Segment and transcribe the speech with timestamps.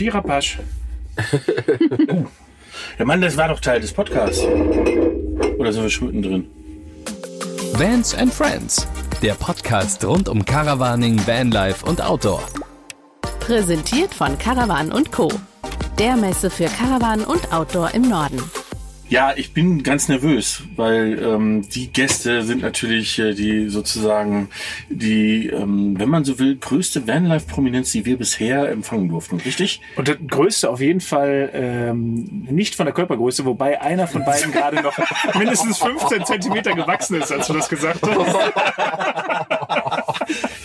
[0.00, 0.58] Viererpasch.
[2.98, 4.42] Ja, Mann, das war doch Teil des Podcasts.
[5.58, 6.46] Oder sind wir schon mittendrin?
[7.74, 8.88] Vans and Friends,
[9.22, 12.42] der Podcast rund um Caravaning, Vanlife und Outdoor.
[13.40, 15.30] Präsentiert von Caravan und Co.
[15.98, 18.40] Der Messe für Caravan und Outdoor im Norden.
[19.10, 24.50] Ja, ich bin ganz nervös, weil ähm, die Gäste sind natürlich äh, die sozusagen
[24.88, 29.80] die, ähm, wenn man so will, größte Vanlife-Prominenz, die wir bisher empfangen durften, richtig?
[29.96, 34.52] Und der größte auf jeden Fall ähm, nicht von der Körpergröße, wobei einer von beiden
[34.52, 34.96] gerade noch
[35.36, 39.16] mindestens 15 Zentimeter gewachsen ist, als du das gesagt hast.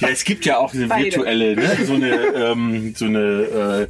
[0.05, 1.05] Ja, es gibt ja auch eine Beide.
[1.05, 1.77] virtuelle, ne?
[1.85, 3.87] so eine, ähm, so eine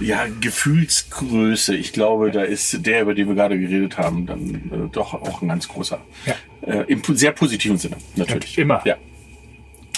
[0.00, 1.74] äh, ja, Gefühlsgröße.
[1.74, 5.42] Ich glaube, da ist der, über den wir gerade geredet haben, dann äh, doch auch
[5.42, 6.00] ein ganz großer.
[6.26, 6.34] Ja.
[6.66, 8.56] Äh, Im sehr positiven Sinne, natürlich.
[8.56, 8.82] Ja, immer.
[8.84, 8.96] Ja.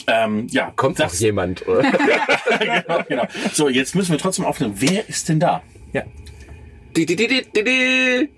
[0.09, 1.83] Ähm, ja, Kommt noch das, jemand, oder?
[2.61, 3.27] genau, genau.
[3.53, 4.75] So, jetzt müssen wir trotzdem aufnehmen.
[4.77, 5.63] Wer ist denn da?
[5.93, 6.03] Ja.
[6.97, 8.29] Di, di, di, di, di, di.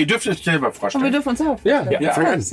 [0.00, 1.12] Ihr dürft euch selber Und wir vorstellen.
[1.12, 1.58] dürfen uns auch.
[1.64, 2.10] Ja, Ja.
[2.10, 2.44] an.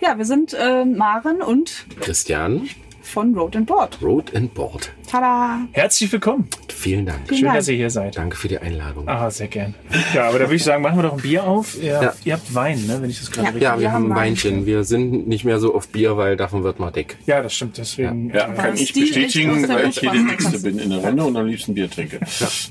[0.00, 2.68] Ja, wir sind äh, Maren und Christian,
[3.02, 3.98] von Road and Board.
[4.00, 4.92] Road and Board.
[5.10, 5.58] Tada!
[5.72, 6.48] Herzlich willkommen.
[6.68, 7.18] Vielen Dank.
[7.26, 7.58] Vielen Schön, Dank.
[7.58, 8.16] dass ihr hier seid.
[8.16, 9.06] Danke für die Einladung.
[9.08, 9.74] Ah, sehr gern.
[10.14, 11.76] Ja, aber da würde ich sagen, machen wir doch ein Bier auf.
[11.82, 12.14] Ihr, Ja.
[12.24, 12.98] ihr habt Wein, ne?
[13.02, 13.50] wenn ich das gerade Ja.
[13.50, 13.62] richtig...
[13.62, 14.64] Ja, wir Wir haben ein Weinchen.
[14.64, 17.18] Wir sind nicht mehr so auf Bier, weil davon wird man dick.
[17.26, 17.76] Ja, das stimmt.
[17.76, 18.30] Deswegen.
[18.32, 21.36] Ja, äh, kann ich bestätigen, weil ich hier die Nächste bin in der Runde und
[21.36, 22.20] am liebsten Bier trinke.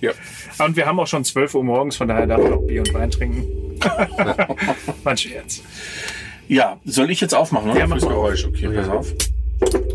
[0.01, 0.11] Ja.
[0.65, 2.93] Und wir haben auch schon 12 Uhr morgens, von daher darf man auch Bier und
[2.93, 3.45] Wein trinken.
[5.05, 5.61] Ein Scherz.
[6.49, 7.71] Ja, soll ich jetzt aufmachen?
[7.71, 7.79] Oder?
[7.79, 8.09] Ja, mach mal.
[8.09, 8.45] Geräusch.
[8.45, 8.93] Okay, pass Ja.
[8.93, 9.07] auf.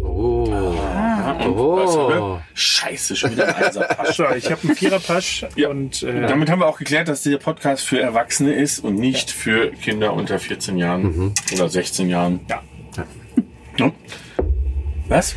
[0.03, 0.47] Oh.
[0.51, 2.41] Ja, und Oh.
[2.55, 4.17] Scheiße, schon wieder ein Einserpasch.
[4.17, 5.69] So, ich habe einen Viererpasch Ja.
[5.69, 9.31] und äh, Damit haben wir auch geklärt, dass dieser Podcast für Erwachsene ist und nicht
[9.31, 12.41] für Kinder unter 14 Jahren oder 16 Jahren.
[12.49, 12.63] ja.
[13.79, 13.91] Ja.
[15.09, 15.35] Was?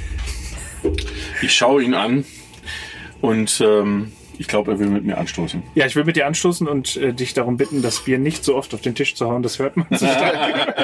[1.42, 2.24] Ich schaue ihn an
[3.20, 5.64] und ähm, ich glaube, er will mit mir anstoßen.
[5.76, 8.56] ja, ich will mit dir anstoßen und äh, dich darum bitten, das Bier nicht so
[8.56, 9.42] oft auf den Tisch zu hauen.
[9.44, 10.76] Das hört man so stark.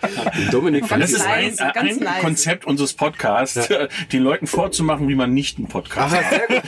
[0.50, 2.20] Dominik Das ist ein, leise, ganz ein.
[2.20, 3.68] Konzept unseres Podcasts,
[4.12, 6.62] den Leuten vorzumachen, wie man nicht einen Podcast macht.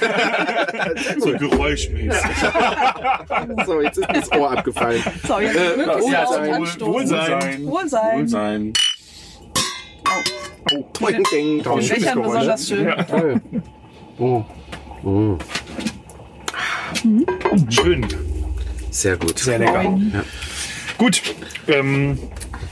[1.18, 2.20] So geräuschmäßig.
[3.66, 5.02] So, jetzt ist mir das Ohr abgefallen.
[5.26, 6.92] So, jetzt Äh, möglichst ja, laut Wohl- anstoßen.
[6.92, 7.66] Wohlsein.
[7.66, 8.18] Wohlsein.
[8.20, 8.72] Wohlsein.
[11.00, 11.78] Ding, ding, dong.
[11.78, 12.94] Bechern besonders schön.
[13.08, 13.40] Toll.
[14.18, 14.44] Oh.
[15.04, 15.38] Oh.
[17.70, 18.06] Schön.
[18.90, 19.38] Sehr gut.
[19.38, 19.82] Sehr lecker.
[19.82, 20.24] Ja.
[20.98, 21.22] Gut.
[21.68, 22.18] Ähm,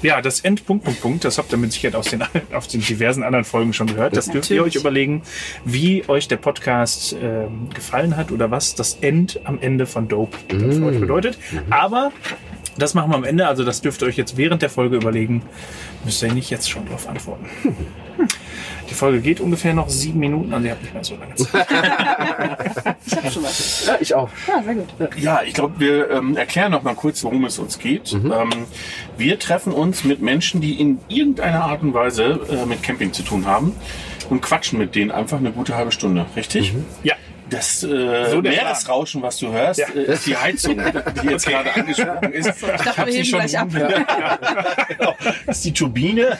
[0.02, 2.22] ja, das Endpunkt, Punkt, Punkt, das habt ihr mit Sicherheit aus den,
[2.54, 4.16] aus den diversen anderen Folgen schon gehört.
[4.16, 5.22] Das dürft ihr euch überlegen,
[5.64, 10.36] wie euch der Podcast ähm, gefallen hat oder was das End am Ende von Dope
[10.48, 11.38] dann für euch bedeutet.
[11.68, 12.12] Aber
[12.78, 15.42] das machen wir am Ende, also das dürft ihr euch jetzt während der Folge überlegen.
[16.04, 17.46] Müsst ihr nicht jetzt schon drauf antworten.
[18.88, 21.66] Die Folge geht ungefähr noch sieben Minuten, also ihr habt nicht mehr so lange Zeit.
[23.06, 23.86] Ich hab schon was.
[23.86, 24.28] Ja, ich auch.
[24.46, 24.88] Ja, sehr gut.
[25.16, 28.12] Ja, ich glaube, wir ähm, erklären noch mal kurz, worum es uns geht.
[28.12, 28.50] Ähm,
[29.16, 33.22] wir treffen uns mit Menschen, die in irgendeiner Art und Weise äh, mit Camping zu
[33.22, 33.74] tun haben
[34.28, 36.74] und quatschen mit denen einfach eine gute halbe Stunde, richtig?
[37.02, 37.14] Ja,
[37.50, 39.88] Das äh, So Meeresrauschen, was du hörst, Ja.
[39.88, 40.80] äh, ist die Heizung,
[41.22, 42.48] die jetzt gerade angesprochen ist.
[42.48, 43.68] Ich dachte, hab wir sie heben schon gleich ab.
[44.88, 45.14] Genau.
[45.46, 46.38] Das ist die Turbine,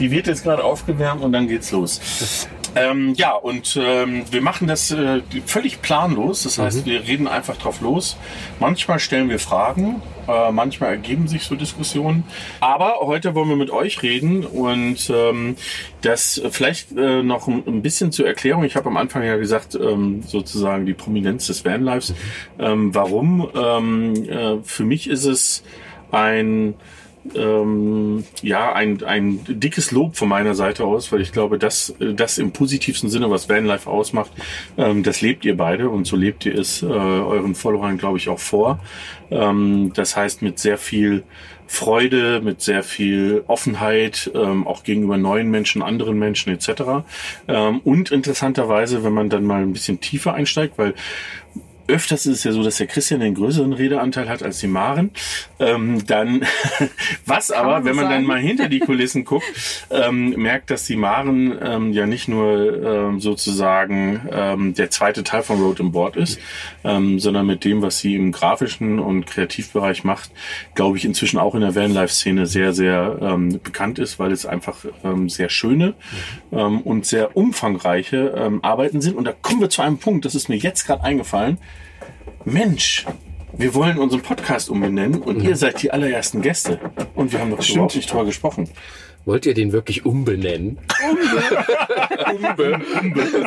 [0.00, 2.46] die wird jetzt gerade aufgewärmt und dann geht's los.
[2.76, 6.42] Ähm, ja, und ähm, wir machen das äh, völlig planlos.
[6.42, 8.18] Das heißt, wir reden einfach drauf los.
[8.60, 12.24] Manchmal stellen wir Fragen, äh, manchmal ergeben sich so Diskussionen.
[12.60, 15.56] Aber heute wollen wir mit euch reden und ähm,
[16.02, 18.64] das vielleicht äh, noch ein, ein bisschen zur Erklärung.
[18.64, 22.14] Ich habe am Anfang ja gesagt, ähm, sozusagen die Prominenz des Vanlives.
[22.58, 23.48] Ähm, warum?
[23.54, 25.64] Ähm, äh, für mich ist es
[26.12, 26.74] ein
[27.34, 32.14] ähm, ja, ein, ein dickes Lob von meiner Seite aus, weil ich glaube, das, äh,
[32.14, 34.30] das im positivsten Sinne, was Vanlife ausmacht,
[34.76, 38.28] ähm, das lebt ihr beide und so lebt ihr es äh, euren Followern, glaube ich,
[38.28, 38.80] auch vor.
[39.30, 41.24] Ähm, das heißt, mit sehr viel
[41.66, 47.04] Freude, mit sehr viel Offenheit, ähm, auch gegenüber neuen Menschen, anderen Menschen etc.
[47.48, 50.94] Ähm, und interessanterweise, wenn man dann mal ein bisschen tiefer einsteigt, weil
[51.88, 55.10] öfters ist es ja so, dass der Christian den größeren Redeanteil hat als die Maren.
[55.58, 56.44] Ähm, dann,
[57.26, 58.26] was aber, man so wenn man dann sagen.
[58.26, 59.46] mal hinter die Kulissen guckt,
[59.90, 65.42] ähm, merkt, dass die Maren ähm, ja nicht nur ähm, sozusagen ähm, der zweite Teil
[65.42, 66.38] von Road and Board ist,
[66.84, 70.30] ähm, sondern mit dem, was sie im grafischen und Kreativbereich macht,
[70.74, 74.84] glaube ich, inzwischen auch in der Vanlife-Szene sehr, sehr bekannt ist, weil es einfach
[75.26, 75.94] sehr schöne
[76.50, 79.16] und sehr umfangreiche Arbeiten sind.
[79.16, 81.58] Und da kommen wir zu einem Punkt, das ist mir jetzt gerade eingefallen.
[82.46, 83.04] Mensch,
[83.58, 86.78] wir wollen unseren Podcast umbenennen und ihr seid die allerersten Gäste.
[87.16, 88.70] Und wir haben noch überhaupt nicht drüber gesprochen.
[89.24, 90.78] Wollt ihr den wirklich umbenennen?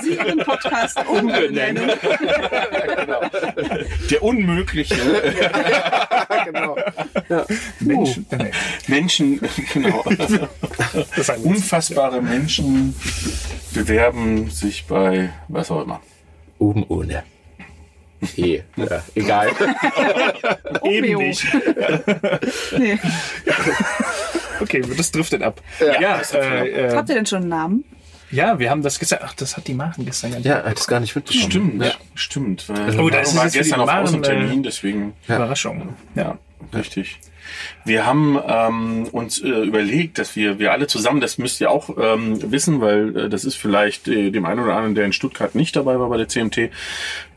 [0.05, 1.91] Ihren Podcast umbenennen.
[4.11, 4.95] Der unmögliche
[6.45, 6.75] genau.
[7.79, 8.51] Menschen, nee,
[8.87, 9.39] Menschen,
[9.71, 10.03] genau.
[10.09, 11.45] das ist ein Witz.
[11.45, 12.93] Unfassbare Menschen
[13.73, 16.01] bewerben sich bei was auch immer.
[16.57, 17.23] Oben ohne.
[18.35, 18.61] E.
[18.75, 19.49] Ja, egal.
[20.83, 21.45] Eben nicht.
[22.77, 22.99] Nee.
[24.61, 25.61] Okay, das driftet ab.
[26.01, 27.85] Ja, äh, äh, Habt ihr denn schon einen Namen?
[28.29, 29.23] ja, wir haben das gesagt.
[29.25, 30.45] Ach, das hat die Maren gestern nicht.
[30.45, 31.49] Ja, hat es gar nicht mitbekommen.
[31.49, 31.91] Stimmt, Ja.
[32.13, 32.67] stimmt.
[32.67, 35.95] Weil Oh, da ist es war gestern auf Außentermin, äh, deswegen Überraschung.
[36.15, 36.37] Ja.
[36.73, 37.19] richtig.
[37.85, 41.89] Wir haben ähm, uns äh, überlegt, dass wir wir alle zusammen, das müsst ihr auch
[41.97, 45.55] ähm, wissen, weil äh, das ist vielleicht äh, dem einen oder anderen, der in Stuttgart
[45.55, 46.69] nicht dabei war bei der CMT,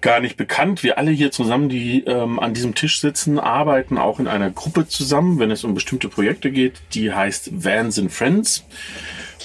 [0.00, 0.82] gar nicht bekannt.
[0.82, 4.86] Wir alle hier zusammen, die ähm, an diesem Tisch sitzen, arbeiten auch in einer Gruppe
[4.88, 6.82] zusammen, wenn es um bestimmte Projekte geht.
[6.94, 8.64] Die heißt Vans and Friends.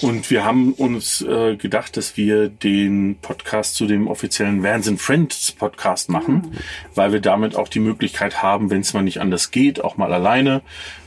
[0.00, 5.00] Und wir haben uns äh, gedacht, dass wir den Podcast zu dem offiziellen Vans and
[5.00, 6.56] Friends Podcast machen,
[6.94, 10.12] weil wir damit auch die Möglichkeit haben, wenn es mal nicht anders geht, auch mal
[10.12, 10.57] alleine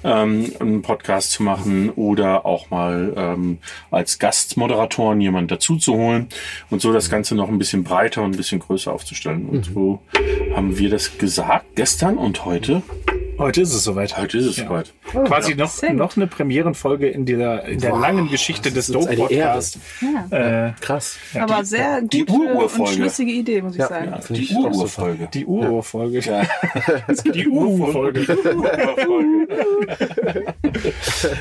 [0.04, 3.58] ähm, einen Podcast zu machen oder auch mal ähm,
[3.90, 6.28] als Gastmoderatoren jemand dazu zu holen
[6.70, 9.46] und so das Ganze noch ein bisschen breiter und ein bisschen größer aufzustellen.
[9.48, 10.02] Und so
[10.56, 12.82] haben wir das gesagt gestern und heute.
[13.42, 14.16] Heute ist es soweit.
[14.18, 14.66] Heute ist es Ja.
[14.68, 14.94] soweit.
[15.26, 19.16] Quasi noch, noch eine Premierenfolge in der, in der langen Geschichte des Dope.
[19.16, 19.80] Podcasts.
[20.32, 20.68] Ja.
[20.68, 21.18] Äh, Krass.
[21.34, 24.14] Aber sehr die gute und schlüssige Idee, muss ich sagen.
[24.30, 24.54] Die.
[24.54, 25.28] Ururfolge.
[25.34, 26.20] die Uro-Folge.
[26.20, 26.44] Ja.
[27.34, 28.22] Die Uro-Folge.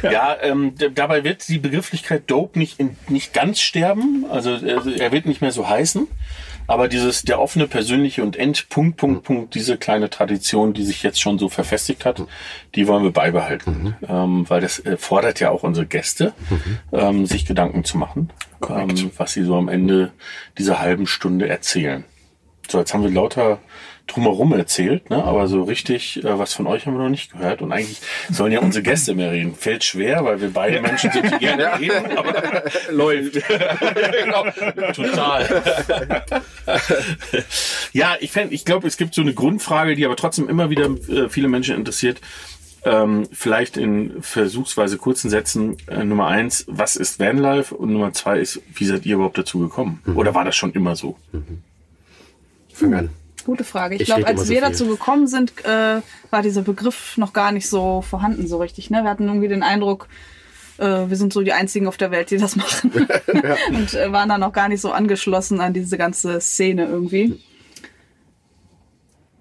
[0.02, 4.24] Ja, ähm, dabei wird die Begrifflichkeit Dope nicht, in, nicht ganz sterben.
[4.30, 6.06] Also äh, er wird nicht mehr so heißen.
[6.70, 11.20] Aber dieses der offene, persönliche und Endpunkt, Punkt, Punkt, diese kleine Tradition, die sich jetzt
[11.20, 12.22] schon so verfestigt hat,
[12.76, 13.96] die wollen wir beibehalten.
[14.08, 16.32] Ähm, weil das äh, fordert ja auch unsere Gäste,
[16.92, 18.30] ähm, sich Gedanken zu machen,
[18.68, 20.12] ähm, was sie so am Ende
[20.58, 22.04] dieser halben Stunde erzählen.
[22.68, 23.58] So, jetzt haben wir lauter
[24.10, 25.22] drumherum erzählt, ne?
[25.22, 27.62] aber so richtig, äh, was von euch haben wir noch nicht gehört.
[27.62, 29.54] Und eigentlich sollen ja unsere Gäste mehr reden.
[29.54, 33.34] Fällt schwer, weil wir beide Menschen sind, die gerne reden, aber läuft.
[33.34, 34.44] genau.
[34.92, 35.62] Total.
[37.92, 40.86] ja, ich fänd, ich glaube, es gibt so eine Grundfrage, die aber trotzdem immer wieder
[41.08, 42.20] äh, viele Menschen interessiert.
[42.82, 45.76] Ähm, vielleicht in versuchsweise kurzen Sätzen.
[45.86, 47.74] Äh, Nummer eins, was ist Vanlife?
[47.74, 50.02] Und Nummer zwei ist, wie seid ihr überhaupt dazu gekommen?
[50.14, 51.18] Oder war das schon immer so?
[52.72, 53.10] Fang an.
[53.50, 53.96] Gute Frage.
[53.96, 54.70] Ich Ich glaube, als so wir viel.
[54.70, 58.90] dazu gekommen sind, äh, war dieser Begriff noch gar nicht so vorhanden so richtig.
[58.90, 59.02] Ne?
[59.02, 60.06] Wir hatten irgendwie den Eindruck,
[60.78, 62.92] äh, wir sind so die Einzigen auf der Welt, die das machen.
[63.72, 67.40] Und äh, waren dann noch gar nicht so angeschlossen an diese ganze Szene irgendwie.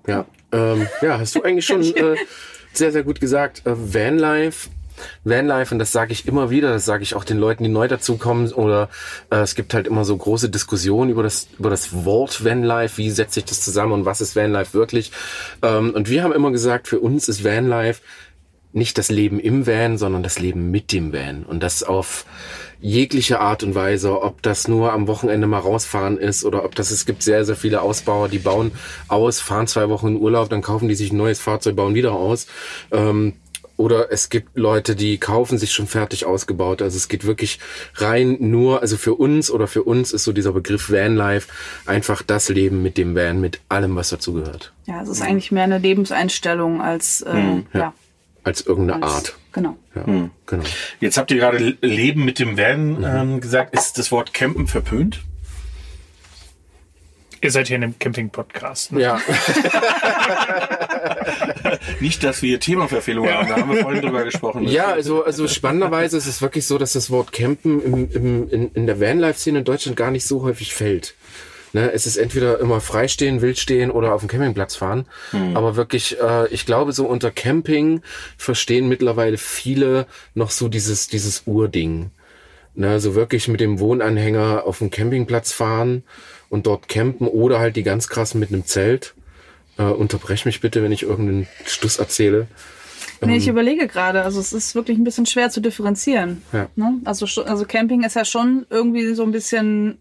[0.08, 2.16] Ja, ähm, ja, hast du eigentlich schon äh,
[2.74, 3.62] sehr, sehr gut gesagt.
[3.68, 4.70] Äh, Vanlife.
[5.24, 7.88] Vanlife, und das sage ich immer wieder, das sage ich auch den Leuten, die neu
[7.88, 8.90] dazukommen, oder
[9.30, 13.10] äh, es gibt halt immer so große Diskussionen über das, über das Wort Vanlife, wie
[13.10, 15.12] setzt sich das zusammen und was ist Vanlife wirklich.
[15.62, 18.02] Ähm, und wir haben immer gesagt, für uns ist Vanlife
[18.72, 21.44] nicht das Leben im Van, sondern das Leben mit dem Van.
[21.44, 22.26] Und das auf
[22.80, 26.92] jegliche Art und Weise, ob das nur am Wochenende mal rausfahren ist oder ob das,
[26.92, 28.72] es gibt sehr, sehr viele Ausbauer, die bauen
[29.08, 32.14] aus, fahren zwei Wochen in Urlaub, dann kaufen die sich ein neues Fahrzeug, bauen wieder
[32.14, 32.48] aus.
[32.92, 33.34] Ähm,
[33.80, 36.82] oder es gibt Leute, die kaufen sich schon fertig ausgebaut.
[36.82, 37.60] Also es geht wirklich
[37.96, 41.48] rein nur, also für uns oder für uns ist so dieser Begriff Vanlife
[41.86, 44.74] einfach das Leben mit dem Van, mit allem, was dazugehört.
[44.86, 47.94] Ja, es ist eigentlich mehr eine Lebenseinstellung als äh, ja.
[48.44, 49.38] Als irgendeine als, Art.
[49.54, 49.78] Genau.
[49.96, 50.64] Ja, genau.
[51.00, 53.74] Jetzt habt ihr gerade Leben mit dem Van ähm, gesagt.
[53.74, 55.22] Ist das Wort Campen verpönt?
[57.42, 58.92] Ihr seid hier in einem Camping-Podcast.
[58.92, 59.02] Ne?
[59.02, 59.22] Ja,
[62.00, 64.64] Nicht, dass wir Themaverfehlung haben, da haben wir vorhin drüber gesprochen.
[64.68, 68.72] Ja, also, also spannenderweise ist es wirklich so, dass das Wort Campen im, im, in,
[68.74, 71.16] in der Vanlife-Szene in Deutschland gar nicht so häufig fällt.
[71.72, 75.06] Ne, es ist entweder immer freistehen, wildstehen oder auf dem Campingplatz fahren.
[75.54, 78.02] Aber wirklich, äh, ich glaube, so unter Camping
[78.38, 82.10] verstehen mittlerweile viele noch so dieses, dieses Urding.
[82.74, 86.04] Ne, so wirklich mit dem Wohnanhänger auf dem Campingplatz fahren
[86.50, 89.14] und dort campen oder halt die ganz krassen mit einem Zelt.
[89.78, 92.48] Äh, unterbrech mich bitte, wenn ich irgendeinen Stuss erzähle.
[93.22, 96.42] Nee, ich überlege gerade, also es ist wirklich ein bisschen schwer zu differenzieren.
[96.54, 96.68] Ja.
[96.76, 97.00] Ne?
[97.04, 99.98] Also, also Camping ist ja schon irgendwie so ein bisschen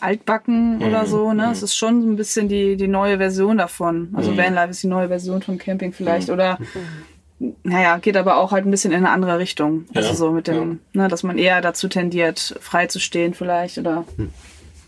[0.00, 1.32] altbacken oder so.
[1.32, 1.50] Ne?
[1.52, 4.10] Es ist schon so ein bisschen die, die neue Version davon.
[4.14, 6.28] Also Vanlife ist die neue Version von Camping vielleicht.
[6.28, 6.58] Oder
[7.62, 9.86] naja, geht aber auch halt ein bisschen in eine andere Richtung.
[9.94, 13.78] Also Ja, so mit dem, ne, dass man eher dazu tendiert, frei zu stehen vielleicht
[13.78, 14.04] oder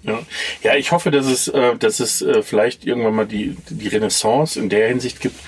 [0.03, 0.21] Ja.
[0.63, 4.59] ja, ich hoffe, dass es, äh, dass es äh, vielleicht irgendwann mal die, die Renaissance
[4.59, 5.39] in der Hinsicht gibt,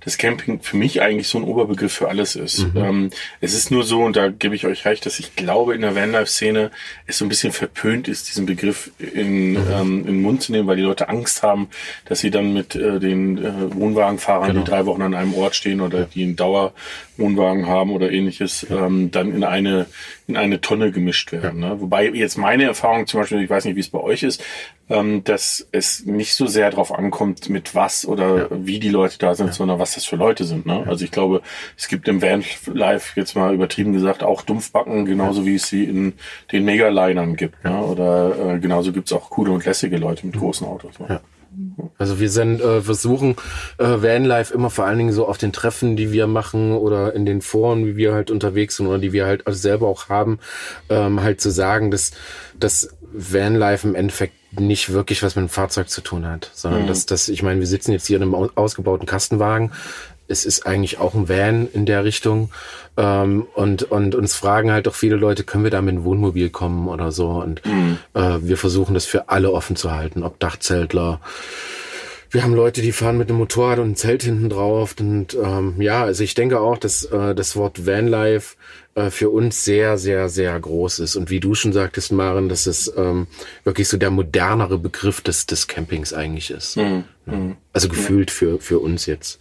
[0.00, 2.74] dass Camping für mich eigentlich so ein Oberbegriff für alles ist.
[2.74, 2.76] Mhm.
[2.76, 5.82] Ähm, es ist nur so, und da gebe ich euch recht, dass ich glaube, in
[5.82, 6.70] der Vanlife-Szene
[7.06, 9.56] es so ein bisschen verpönt ist, diesen Begriff in, mhm.
[9.72, 11.68] ähm, in den Mund zu nehmen, weil die Leute Angst haben,
[12.06, 14.60] dass sie dann mit äh, den äh, Wohnwagenfahrern, genau.
[14.60, 19.10] die drei Wochen an einem Ort stehen oder die einen Dauerwohnwagen haben oder ähnliches, ähm,
[19.10, 19.86] dann in eine
[20.30, 21.60] in eine Tonne gemischt werden.
[21.60, 21.80] Ne?
[21.80, 24.42] Wobei jetzt meine Erfahrung zum Beispiel, ich weiß nicht, wie es bei euch ist,
[24.90, 28.46] ähm, dass es nicht so sehr darauf ankommt, mit was oder ja.
[28.50, 29.52] wie die Leute da sind, ja.
[29.52, 30.66] sondern was das für Leute sind.
[30.66, 30.84] Ne?
[30.86, 31.42] Also ich glaube,
[31.76, 36.14] es gibt im Vanlife jetzt mal übertrieben gesagt auch Dumpfbacken, genauso wie es sie in
[36.52, 37.64] den Megalinern gibt.
[37.64, 37.80] Ne?
[37.82, 40.98] Oder äh, genauso gibt es auch coole und lässige Leute mit großen Autos.
[40.98, 41.06] Ne?
[41.08, 41.20] Ja.
[41.98, 43.34] Also wir sind äh, versuchen
[43.78, 47.26] äh, Vanlife immer vor allen Dingen so auf den Treffen, die wir machen oder in
[47.26, 50.38] den Foren, wie wir halt unterwegs sind oder die wir halt selber auch haben,
[50.88, 52.12] ähm, halt zu sagen, dass
[52.58, 56.86] dass Vanlife im Endeffekt nicht wirklich was mit dem Fahrzeug zu tun hat, sondern mhm.
[56.88, 59.72] dass dass ich meine, wir sitzen jetzt hier in einem ausgebauten Kastenwagen.
[60.26, 62.50] Es ist eigentlich auch ein Van in der Richtung
[62.96, 66.50] ähm, und, und uns fragen halt auch viele Leute, können wir da mit einem Wohnmobil
[66.50, 67.30] kommen oder so.
[67.30, 67.98] Und mhm.
[68.14, 71.20] äh, wir versuchen das für alle offen zu halten, ob Dachzeltler.
[72.30, 74.94] Wir haben Leute, die fahren mit einem Motorrad und einem Zelt hinten drauf.
[75.00, 78.56] Und ähm, ja, also ich denke auch, dass äh, das Wort Vanlife
[78.94, 81.16] äh, für uns sehr, sehr, sehr groß ist.
[81.16, 83.26] Und wie du schon sagtest, Maren, dass es ähm,
[83.64, 86.76] wirklich so der modernere Begriff des, des Campings eigentlich ist.
[86.76, 87.04] Mhm.
[87.26, 87.56] Ja.
[87.72, 89.40] Also gefühlt für, für uns jetzt.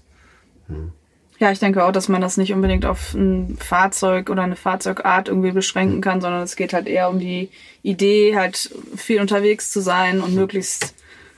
[0.68, 0.92] Mhm.
[1.40, 5.30] Ja, ich denke auch, dass man das nicht unbedingt auf ein Fahrzeug oder eine Fahrzeugart
[5.30, 7.50] irgendwie beschränken kann, sondern es geht halt eher um die
[7.82, 10.94] Idee, halt viel unterwegs zu sein und möglichst,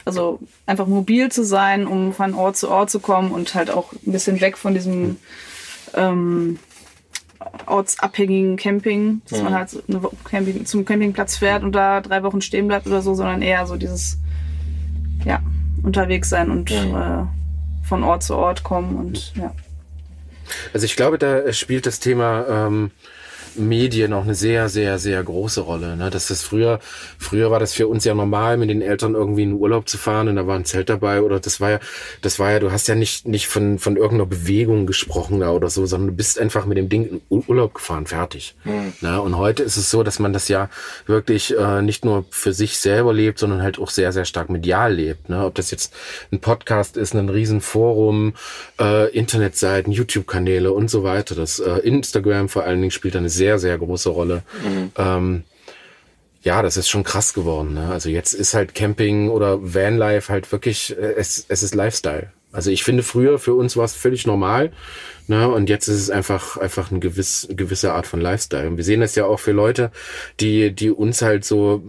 [0.05, 3.91] also einfach mobil zu sein, um von Ort zu Ort zu kommen und halt auch
[3.93, 5.17] ein bisschen weg von diesem
[5.93, 6.59] ähm,
[7.65, 9.83] ortsabhängigen Camping, dass man halt
[10.23, 13.75] Camping, zum Campingplatz fährt und da drei Wochen stehen bleibt oder so, sondern eher so
[13.75, 14.17] dieses,
[15.25, 15.41] ja,
[15.83, 17.23] unterwegs sein und äh,
[17.83, 19.53] von Ort zu Ort kommen und ja.
[20.73, 22.91] Also ich glaube, da spielt das Thema ähm,
[23.55, 25.95] Medien auch eine sehr, sehr, sehr große Rolle.
[25.97, 26.09] Ne?
[26.09, 26.79] Das ist früher,
[27.17, 30.27] früher war das für uns ja normal, mit den Eltern irgendwie in Urlaub zu fahren
[30.27, 31.79] und da war ein Zelt dabei oder das war ja,
[32.21, 35.69] das war ja, du hast ja nicht, nicht von, von irgendeiner Bewegung gesprochen da oder
[35.69, 38.55] so, sondern du bist einfach mit dem Ding in Urlaub gefahren, fertig.
[38.63, 38.93] Mhm.
[39.01, 39.21] Ne?
[39.21, 40.69] Und heute ist es so, dass man das ja
[41.05, 44.93] wirklich äh, nicht nur für sich selber lebt, sondern halt auch sehr, sehr stark medial
[44.93, 45.29] lebt.
[45.29, 45.45] Ne?
[45.45, 45.93] Ob das jetzt
[46.31, 48.33] ein Podcast ist, ein Riesenforum,
[48.79, 51.35] äh, Internetseiten, YouTube-Kanäle und so weiter.
[51.35, 54.43] Das äh, Instagram vor allen Dingen spielt eine sehr sehr, sehr große Rolle.
[54.63, 54.91] Mhm.
[54.97, 55.43] Ähm,
[56.43, 57.73] ja, das ist schon krass geworden.
[57.73, 57.89] Ne?
[57.91, 62.31] Also jetzt ist halt Camping oder Vanlife halt wirklich, äh, es, es ist Lifestyle.
[62.51, 64.73] Also ich finde früher für uns war es völlig normal,
[65.27, 65.47] ne?
[65.49, 68.67] Und jetzt ist es einfach einfach eine gewiss, gewisse Art von Lifestyle.
[68.67, 69.89] Und wir sehen das ja auch für Leute,
[70.41, 71.81] die die uns halt so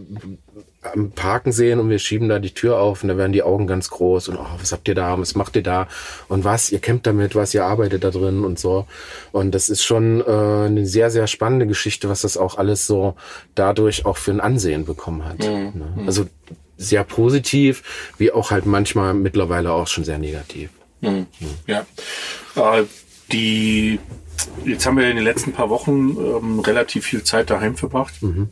[0.83, 3.67] am Parken sehen und wir schieben da die Tür auf und da werden die Augen
[3.67, 5.87] ganz groß und oh, was habt ihr da, was macht ihr da
[6.29, 8.87] und was, ihr campt damit, was, ihr arbeitet da drin und so.
[9.31, 10.25] Und das ist schon äh,
[10.67, 13.15] eine sehr, sehr spannende Geschichte, was das auch alles so
[13.55, 15.39] dadurch auch für ein Ansehen bekommen hat.
[15.39, 15.45] Mhm.
[15.47, 15.93] Ne?
[15.97, 16.07] Mhm.
[16.07, 16.27] Also
[16.77, 20.71] sehr positiv, wie auch halt manchmal mittlerweile auch schon sehr negativ.
[21.01, 21.27] Mhm.
[21.69, 21.87] Ja.
[22.57, 22.85] Äh,
[23.31, 24.01] die,
[24.65, 28.21] jetzt haben wir in den letzten paar Wochen ähm, relativ viel Zeit daheim verbracht.
[28.21, 28.49] Mhm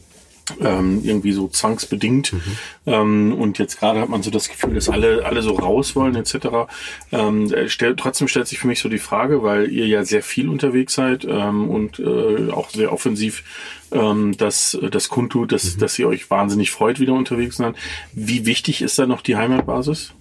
[0.60, 2.32] ähm, irgendwie so zwangsbedingt.
[2.32, 2.40] Mhm.
[2.86, 6.16] Ähm, und jetzt gerade hat man so das Gefühl, dass alle, alle so raus wollen
[6.16, 6.70] etc.
[7.12, 10.22] Ähm, äh, stell, trotzdem stellt sich für mich so die Frage, weil ihr ja sehr
[10.22, 13.44] viel unterwegs seid ähm, und äh, auch sehr offensiv
[13.92, 15.80] ähm, das, das kundtut, dass, mhm.
[15.80, 17.74] dass ihr euch wahnsinnig freut, wieder unterwegs zu sein.
[18.12, 20.12] Wie wichtig ist da noch die Heimatbasis?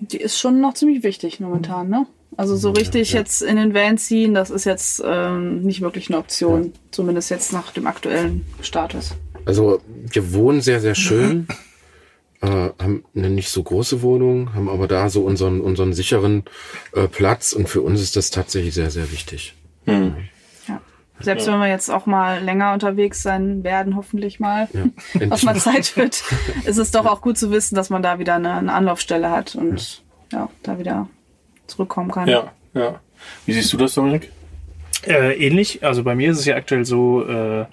[0.00, 2.06] Die ist schon noch ziemlich wichtig momentan, ne?
[2.36, 3.20] Also so richtig ja, ja.
[3.20, 6.64] jetzt in den Van ziehen, das ist jetzt ähm, nicht wirklich eine Option.
[6.64, 6.70] Ja.
[6.90, 9.14] Zumindest jetzt nach dem aktuellen Status.
[9.44, 11.48] Also wir wohnen sehr, sehr schön.
[12.40, 16.44] äh, haben eine nicht so große Wohnung, haben aber da so unseren, unseren sicheren
[16.94, 19.54] äh, Platz und für uns ist das tatsächlich sehr, sehr wichtig.
[19.86, 20.16] Mhm.
[20.66, 20.80] Ja.
[21.20, 24.86] Selbst wenn wir jetzt auch mal länger unterwegs sein werden, hoffentlich mal, ja,
[25.30, 26.22] was mal Zeit wird,
[26.64, 29.54] ist es doch auch gut zu wissen, dass man da wieder eine, eine Anlaufstelle hat
[29.54, 31.08] und ja, da wieder
[31.70, 32.28] zurückkommen kann.
[32.28, 33.00] Ja, ja.
[33.46, 34.30] Wie siehst du das, Dominik?
[35.06, 35.82] Äh, ähnlich.
[35.82, 37.64] Also bei mir ist es ja aktuell so, äh,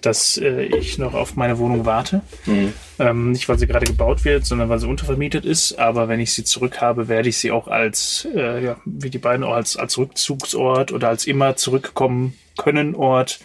[0.00, 2.22] dass äh, ich noch auf meine Wohnung warte.
[2.46, 2.72] Mhm.
[2.98, 5.78] Ähm, nicht, weil sie gerade gebaut wird, sondern weil sie untervermietet ist.
[5.78, 9.18] Aber wenn ich sie zurück habe, werde ich sie auch als, äh, ja, wie die
[9.18, 13.40] beiden auch als, als Rückzugsort oder als immer zurückkommen können Ort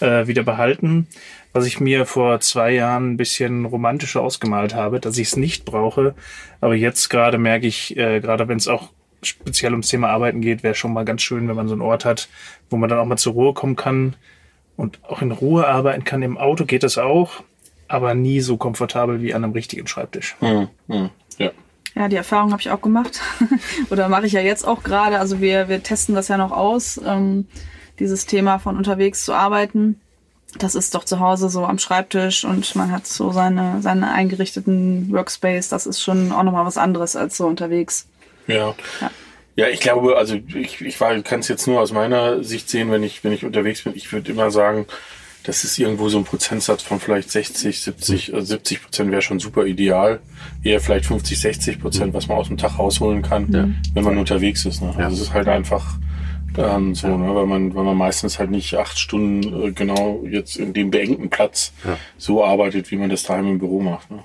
[0.00, 1.08] äh, wieder behalten.
[1.52, 5.64] Was ich mir vor zwei Jahren ein bisschen romantischer ausgemalt habe, dass ich es nicht
[5.64, 6.14] brauche.
[6.60, 8.90] Aber jetzt gerade merke ich, äh, gerade wenn es auch
[9.22, 12.04] speziell ums Thema Arbeiten geht, wäre schon mal ganz schön, wenn man so einen Ort
[12.04, 12.28] hat,
[12.70, 14.16] wo man dann auch mal zur Ruhe kommen kann
[14.76, 16.22] und auch in Ruhe arbeiten kann.
[16.22, 17.42] Im Auto geht das auch.
[17.88, 20.36] aber nie so komfortabel wie an einem richtigen Schreibtisch.
[20.40, 21.50] Hm, hm, ja.
[21.94, 23.20] Ja, die Erfahrung habe ich auch gemacht.
[23.90, 25.18] Oder mache ich ja jetzt auch gerade.
[25.18, 27.46] Also wir, wir testen das ja noch aus, ähm,
[27.98, 30.00] dieses Thema von unterwegs zu arbeiten.
[30.58, 35.10] Das ist doch zu Hause so am Schreibtisch und man hat so seine, seine eingerichteten
[35.10, 35.68] Workspace.
[35.68, 38.06] Das ist schon auch nochmal was anderes als so unterwegs.
[38.48, 38.74] Ja.
[39.00, 39.10] Ja.
[39.58, 43.02] Ja, ich glaube, also ich, ich kann es jetzt nur aus meiner Sicht sehen, wenn
[43.02, 43.92] ich, wenn ich unterwegs bin.
[43.96, 44.86] Ich würde immer sagen,
[45.42, 49.40] das ist irgendwo so ein Prozentsatz von vielleicht 60, 70, äh, 70 Prozent wäre schon
[49.40, 50.20] super ideal.
[50.62, 54.64] Eher vielleicht 50, 60 Prozent, was man aus dem Tag rausholen kann, wenn man unterwegs
[54.64, 54.80] ist.
[54.80, 54.94] Ne?
[54.96, 55.98] Also es ist halt einfach
[56.56, 57.34] ähm, so, ne?
[57.34, 61.28] weil man, weil man meistens halt nicht acht Stunden äh, genau jetzt in dem beengten
[61.30, 61.72] Platz
[62.16, 64.10] so arbeitet, wie man das daheim im Büro macht.
[64.10, 64.24] Ne?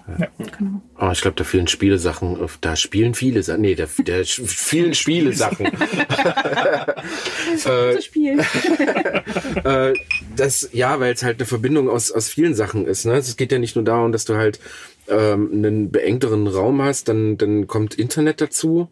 [1.00, 5.68] Oh, ich glaube, da vielen Spielesachen, da spielen viele Sachen, nee, da, da vielen Spielesachen.
[7.58, 8.40] Zu spielen.
[9.64, 9.94] äh,
[10.36, 13.06] das, ja, weil es halt eine Verbindung aus, aus vielen Sachen ist.
[13.06, 13.14] Ne?
[13.14, 14.60] Es geht ja nicht nur darum, dass du halt
[15.08, 18.90] ähm, einen beengteren Raum hast, dann, dann kommt Internet dazu,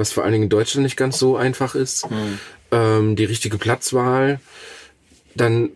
[0.00, 2.08] was vor allen Dingen in Deutschland nicht ganz so einfach ist.
[2.72, 4.40] Ähm, die richtige Platzwahl.
[5.34, 5.70] Dann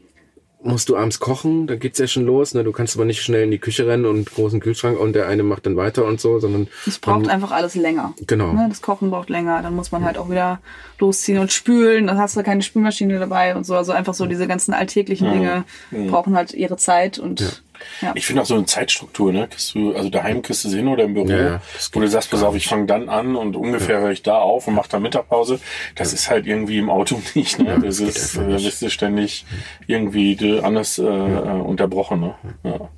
[0.66, 2.54] musst du abends kochen, dann geht's ja schon los.
[2.54, 2.64] Ne?
[2.64, 5.42] Du kannst aber nicht schnell in die Küche rennen und großen Kühlschrank und der eine
[5.42, 8.14] macht dann weiter und so, sondern Es braucht man- einfach alles länger.
[8.26, 8.50] Genau.
[8.54, 9.60] Ne, das Kochen braucht länger.
[9.60, 10.60] Dann muss man halt auch wieder
[10.98, 12.06] losziehen und spülen.
[12.06, 13.74] Dann hast du keine Spülmaschine dabei und so.
[13.76, 15.64] Also einfach so diese ganzen alltäglichen Dinge
[16.08, 17.62] brauchen halt ihre Zeit und
[18.00, 18.12] ja.
[18.14, 19.48] Ich finde auch so eine Zeitstruktur, ne?
[19.48, 22.00] Kriegst du, also daheim kriegst du es hin oder im Büro, Ja, ja, das wo
[22.00, 24.74] du sagst, pass auf, ich fange dann an und ungefähr höre ich da auf und
[24.74, 25.60] mache dann Mittagpause.
[25.94, 27.80] Das ist halt irgendwie im Auto nicht, ne?
[27.82, 29.44] das geht ist, da bist du ständig
[29.86, 32.34] irgendwie anders äh, äh, unterbrochen, ne?
[32.62, 32.90] Ja.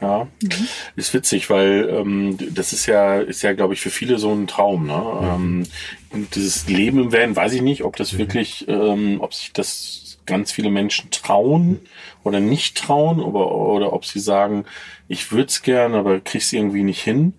[0.00, 0.26] Ja,
[0.96, 4.46] ist witzig, weil ähm, das ist ja, ist ja, glaube ich, für viele so ein
[4.46, 4.86] Traum.
[4.86, 5.02] Ne?
[5.22, 5.66] Ähm,
[6.10, 10.03] und dieses Leben im Van, weiß ich nicht, ob das wirklich, ähm, ob sich das
[10.26, 11.80] ganz viele Menschen trauen
[12.22, 14.64] oder nicht trauen, oder, oder ob sie sagen,
[15.06, 17.34] ich würde es gern, aber krieg's irgendwie nicht hin.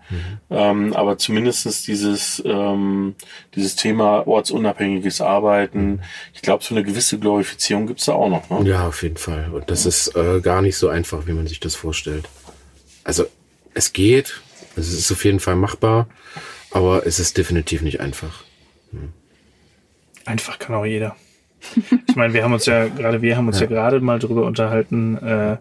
[0.49, 3.15] Ähm, aber zumindestens dieses, ähm,
[3.55, 6.01] dieses Thema ortsunabhängiges Arbeiten,
[6.33, 8.49] ich glaube, so eine gewisse Glorifizierung gibt's da auch noch.
[8.49, 8.69] Ne?
[8.69, 9.49] Ja, auf jeden Fall.
[9.51, 12.29] Und das ist äh, gar nicht so einfach, wie man sich das vorstellt.
[13.03, 13.25] Also
[13.73, 14.41] es geht,
[14.75, 16.07] es ist auf jeden Fall machbar,
[16.71, 18.43] aber es ist definitiv nicht einfach.
[20.25, 21.15] Einfach kann auch jeder.
[22.07, 25.17] Ich meine, wir haben uns ja, gerade wir haben uns ja, gerade mal drüber unterhalten,
[25.17, 25.57] äh,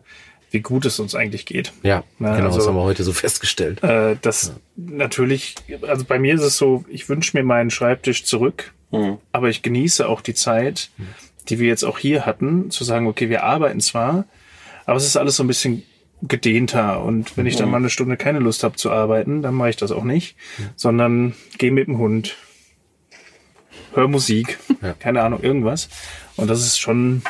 [0.51, 1.73] wie gut es uns eigentlich geht.
[1.83, 3.83] Ja, Na, genau, das also- haben wir heute so festgestellt.
[3.83, 8.73] Äh, das natürlich, also bei mir ist es so, ich wünsche mir meinen Schreibtisch zurück,
[8.93, 9.19] Mhm.
[9.33, 10.91] aber ich genieße auch die Zeit,
[11.49, 14.25] die wir jetzt auch hier hatten, zu sagen, okay, wir arbeiten zwar,
[14.87, 15.83] aber es ist alles so ein bisschen
[16.23, 19.71] gedehnter und wenn ich dann mal eine Stunde keine Lust habe zu arbeiten, dann mache
[19.71, 20.37] ich das auch nicht,
[20.77, 22.37] sondern gehe mit dem Hund,
[23.95, 24.95] hör Musik, Ja.
[24.95, 25.89] keine Ahnung, irgendwas.
[26.37, 27.23] Und das ist schon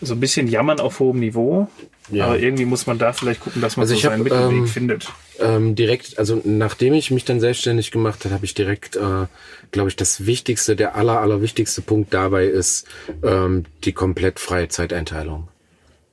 [0.00, 1.68] so ein bisschen Jammern auf hohem Niveau.
[2.10, 2.24] Ja.
[2.26, 4.50] Aber irgendwie muss man da vielleicht gucken, dass man Also so ich hab, seinen Mittelweg
[4.58, 5.12] ähm, findet.
[5.38, 9.26] ähm, direkt, also nachdem ich mich dann selbstständig gemacht habe, habe ich direkt, äh,
[9.70, 12.86] glaube ich, das Wichtigste, der aller, aller wichtigste Punkt dabei ist
[13.22, 15.46] ähm, die komplett freie Zeiteinteilung.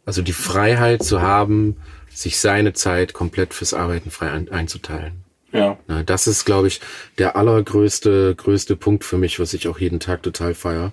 [0.06, 1.78] Also die Freiheit zu haben,
[2.14, 5.24] sich seine Zeit komplett fürs Arbeiten frei ein, einzuteilen.
[5.58, 6.04] Ja.
[6.04, 6.82] Das ist, glaube ich,
[7.18, 10.92] der allergrößte größte Punkt für mich, was ich auch jeden Tag total feier.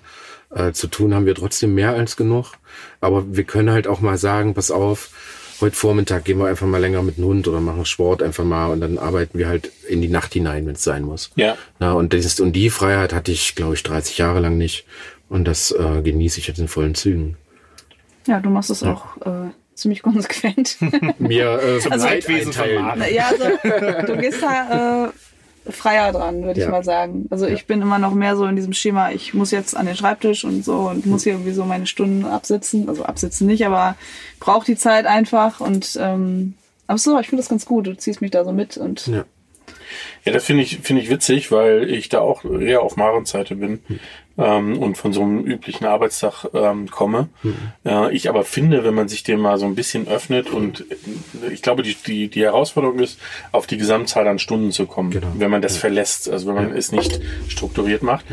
[0.49, 2.53] Äh, zu tun haben wir trotzdem mehr als genug.
[3.01, 5.09] Aber wir können halt auch mal sagen, pass auf,
[5.61, 8.67] heute Vormittag gehen wir einfach mal länger mit dem Hund oder machen Sport einfach mal
[8.67, 11.31] und dann arbeiten wir halt in die Nacht hinein, wenn es sein muss.
[11.35, 11.57] Ja.
[11.79, 14.85] Na, und, das ist, und die Freiheit hatte ich, glaube ich, 30 Jahre lang nicht.
[15.27, 17.37] Und das äh, genieße ich jetzt in vollen Zügen.
[18.27, 20.77] ja, du machst es auch äh, ziemlich konsequent.
[21.19, 22.83] Mir äh, Also- Zeitwesen von einteilen.
[22.85, 23.13] Maren.
[23.13, 26.71] ja, also du gehst da äh, freier dran, würde ich Ja.
[26.71, 27.25] mal sagen.
[27.31, 29.95] Also ich bin immer noch mehr so in diesem Schema, ich muss jetzt an den
[29.95, 32.87] Schreibtisch und so und muss hier irgendwie so meine Stunden absitzen.
[32.87, 33.95] Also absitzen nicht, aber
[34.39, 36.53] brauche die Zeit einfach und ähm,
[36.87, 37.87] aber so, ich finde das ganz gut.
[37.87, 39.25] Du ziehst mich da so mit und Ja.
[40.23, 43.55] Ja, das finde ich, finde ich witzig, weil ich da auch eher auf Marens Seite
[43.55, 43.79] bin
[44.37, 47.29] ähm, und von so einem üblichen Arbeitstag ähm, komme.
[47.83, 51.53] Ja, ich aber finde, wenn man sich dem mal so ein bisschen öffnet und äh,
[51.53, 53.19] ich glaube, die, die, die Herausforderung ist,
[53.51, 55.27] auf die Gesamtzahl an Stunden zu kommen, Genau.
[55.37, 58.25] wenn man das verlässt, also wenn man es nicht strukturiert macht.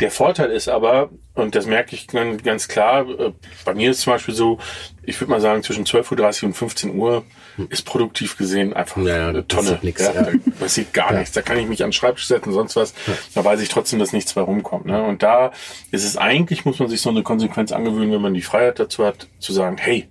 [0.00, 3.32] Der Vorteil ist aber, und das merke ich ganz, klar, äh,
[3.64, 4.58] bei mir ist es zum Beispiel so,
[5.02, 7.24] ich würde mal sagen, zwischen 12.30 Uhr und 15 Uhr
[7.68, 9.62] ist produktiv gesehen einfach Ja, eine Tonne.
[9.62, 10.22] passiert nix, ja, ja.
[10.22, 11.32] Da passiert gar nichts.
[11.32, 12.94] Da kann ich mich an den Schreibtisch setzen, sonst was.
[13.34, 14.86] Da weiß ich trotzdem, dass nichts mehr rumkommt.
[14.86, 15.02] Ne?
[15.02, 15.52] Und da
[15.90, 19.04] ist es eigentlich, muss man sich so eine Konsequenz angewöhnen, wenn man die Freiheit dazu
[19.04, 20.08] hat, zu sagen, hey,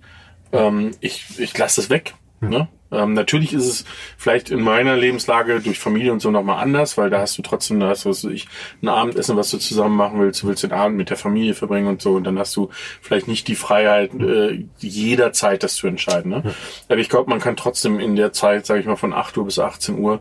[0.52, 2.14] ähm, ich, ich lasse das weg.
[2.48, 2.68] Ne?
[2.92, 3.84] Ähm, natürlich ist es
[4.16, 7.78] vielleicht in meiner Lebenslage durch Familie und so nochmal anders, weil da hast du trotzdem,
[7.80, 8.48] da hast du, was ich,
[8.82, 11.86] ein Abendessen, was du zusammen machen willst, du willst den Abend mit der Familie verbringen
[11.86, 16.30] und so und dann hast du vielleicht nicht die Freiheit, äh, jederzeit das zu entscheiden.
[16.30, 16.54] Ne?
[16.88, 19.44] Aber ich glaube, man kann trotzdem in der Zeit, sage ich mal, von 8 Uhr
[19.44, 20.20] bis 18 Uhr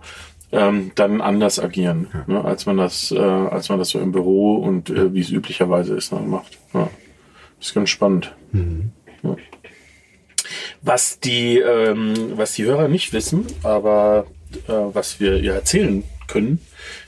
[0.52, 4.56] ähm, dann anders agieren, ne, als man das, äh, als man das so im Büro
[4.56, 6.58] und äh, wie es üblicherweise ist, ne, macht.
[6.74, 6.90] Ja.
[7.60, 8.36] Das ist ganz spannend.
[9.22, 9.36] Ja.
[10.82, 14.26] Was die, ähm, was die Hörer nicht wissen, aber
[14.68, 16.60] äh, was wir ihr erzählen können,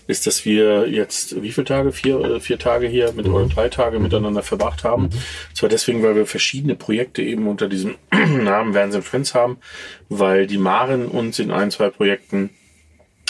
[0.08, 1.92] ist, dass wir jetzt wie viele Tage?
[1.92, 5.10] Vier, äh, vier Tage hier mit oder drei Tage miteinander verbracht haben.
[5.54, 9.58] Zwar deswegen, weil wir verschiedene Projekte eben unter diesem Namen Wahnsinn Friends haben,
[10.10, 12.50] weil die Maren uns in ein, zwei Projekten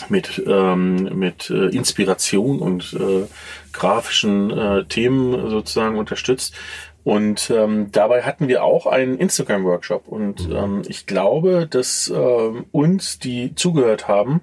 [0.10, 3.28] mit, ähm, mit äh, Inspiration und äh,
[3.72, 6.56] grafischen äh, Themen sozusagen unterstützt.
[7.04, 10.08] Und ähm, dabei hatten wir auch einen Instagram-Workshop.
[10.08, 14.42] Und ähm, ich glaube, dass ähm, uns, die zugehört haben,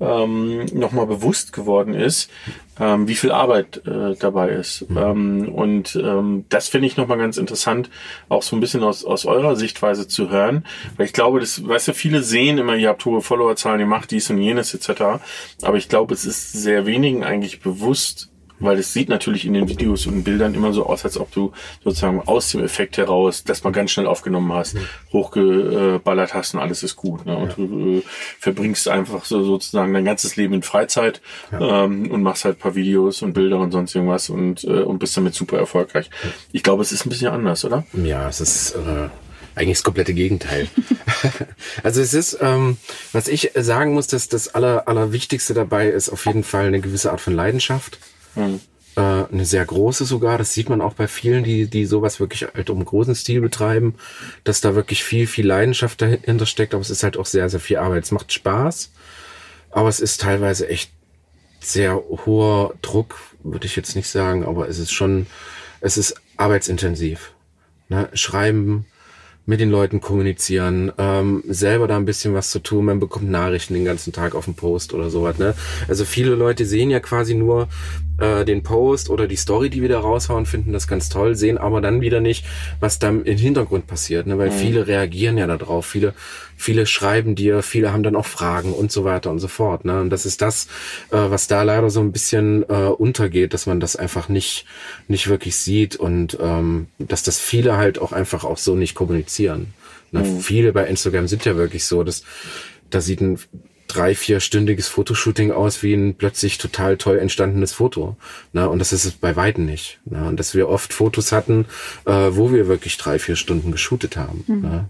[0.00, 2.30] ähm, nochmal bewusst geworden ist,
[2.78, 4.86] ähm, wie viel Arbeit äh, dabei ist.
[4.96, 7.90] Ähm, und ähm, das finde ich nochmal ganz interessant,
[8.28, 10.64] auch so ein bisschen aus, aus eurer Sichtweise zu hören.
[10.96, 14.10] Weil ich glaube, das, weißt du, viele sehen immer, ihr habt hohe Followerzahlen, ihr macht
[14.10, 15.20] dies und jenes etc.
[15.62, 18.30] Aber ich glaube, es ist sehr wenigen eigentlich bewusst,
[18.60, 21.52] weil es sieht natürlich in den Videos und Bildern immer so aus, als ob du
[21.84, 24.76] sozusagen aus dem Effekt heraus das mal ganz schnell aufgenommen hast,
[25.12, 27.26] hochgeballert hast und alles ist gut.
[27.26, 27.36] Ne?
[27.36, 28.02] Und du äh,
[28.38, 31.20] verbringst einfach so sozusagen dein ganzes Leben in Freizeit
[31.52, 34.98] ähm, und machst halt ein paar Videos und Bilder und sonst irgendwas und, äh, und
[34.98, 36.10] bist damit super erfolgreich.
[36.52, 37.84] Ich glaube, es ist ein bisschen anders, oder?
[37.92, 39.08] Ja, es ist äh,
[39.58, 40.68] eigentlich das komplette Gegenteil.
[41.82, 42.76] also es ist, ähm,
[43.12, 47.10] was ich sagen muss, dass das Aller, Allerwichtigste dabei ist auf jeden Fall eine gewisse
[47.10, 47.98] Art von Leidenschaft.
[48.96, 49.00] Äh,
[49.32, 50.38] eine sehr große sogar.
[50.38, 53.94] Das sieht man auch bei vielen, die, die sowas wirklich halt um großen Stil betreiben,
[54.44, 56.74] dass da wirklich viel, viel Leidenschaft dahinter steckt.
[56.74, 58.04] Aber es ist halt auch sehr, sehr viel Arbeit.
[58.04, 58.90] Es macht Spaß,
[59.70, 60.90] aber es ist teilweise echt
[61.60, 65.26] sehr hoher Druck, würde ich jetzt nicht sagen, aber es ist schon,
[65.80, 67.32] es ist arbeitsintensiv.
[67.88, 68.08] Ne?
[68.14, 68.86] Schreiben,
[69.48, 72.84] mit den Leuten kommunizieren, ähm, selber da ein bisschen was zu tun.
[72.84, 75.38] Man bekommt Nachrichten den ganzen Tag auf dem Post oder sowas.
[75.38, 75.54] Ne?
[75.88, 77.66] Also viele Leute sehen ja quasi nur
[78.18, 81.56] äh, den Post oder die Story, die wir da raushauen, finden das ganz toll, sehen
[81.56, 82.44] aber dann wieder nicht,
[82.78, 84.26] was da im Hintergrund passiert.
[84.26, 84.36] Ne?
[84.36, 86.12] Weil viele reagieren ja darauf, viele
[86.58, 89.84] viele schreiben dir, viele haben dann auch Fragen und so weiter und so fort.
[89.84, 90.00] Ne?
[90.00, 90.66] Und das ist das,
[91.10, 94.66] äh, was da leider so ein bisschen äh, untergeht, dass man das einfach nicht
[95.06, 99.72] nicht wirklich sieht und ähm, dass das viele halt auch einfach auch so nicht kommunizieren.
[100.10, 100.24] Ne?
[100.40, 102.24] Viele bei Instagram sind ja wirklich so, dass
[102.90, 103.38] da sieht ein
[103.86, 108.16] drei, vierstündiges Fotoshooting aus wie ein plötzlich total toll entstandenes Foto.
[108.52, 108.68] Ne?
[108.68, 110.00] Und das ist es bei Weitem nicht.
[110.04, 110.26] Ne?
[110.26, 111.64] Und dass wir oft Fotos hatten,
[112.04, 114.44] äh, wo wir wirklich drei, vier Stunden geshootet haben.
[114.46, 114.88] Ne?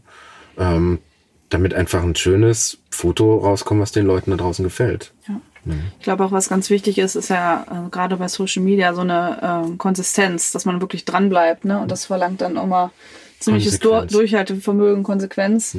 [0.58, 0.98] Ähm,
[1.48, 5.12] damit einfach ein schönes Foto rauskommt, was den Leuten da draußen gefällt.
[5.28, 5.40] Ja.
[5.98, 9.02] Ich glaube auch, was ganz wichtig ist, ist ja äh, gerade bei Social Media so
[9.02, 11.64] eine ähm, Konsistenz, dass man wirklich dran bleibt.
[11.66, 11.78] Ne?
[11.80, 12.90] Und das verlangt dann immer
[13.38, 14.06] ziemliches Dur.
[14.06, 15.76] Durchhaltevermögen, Konsequenz.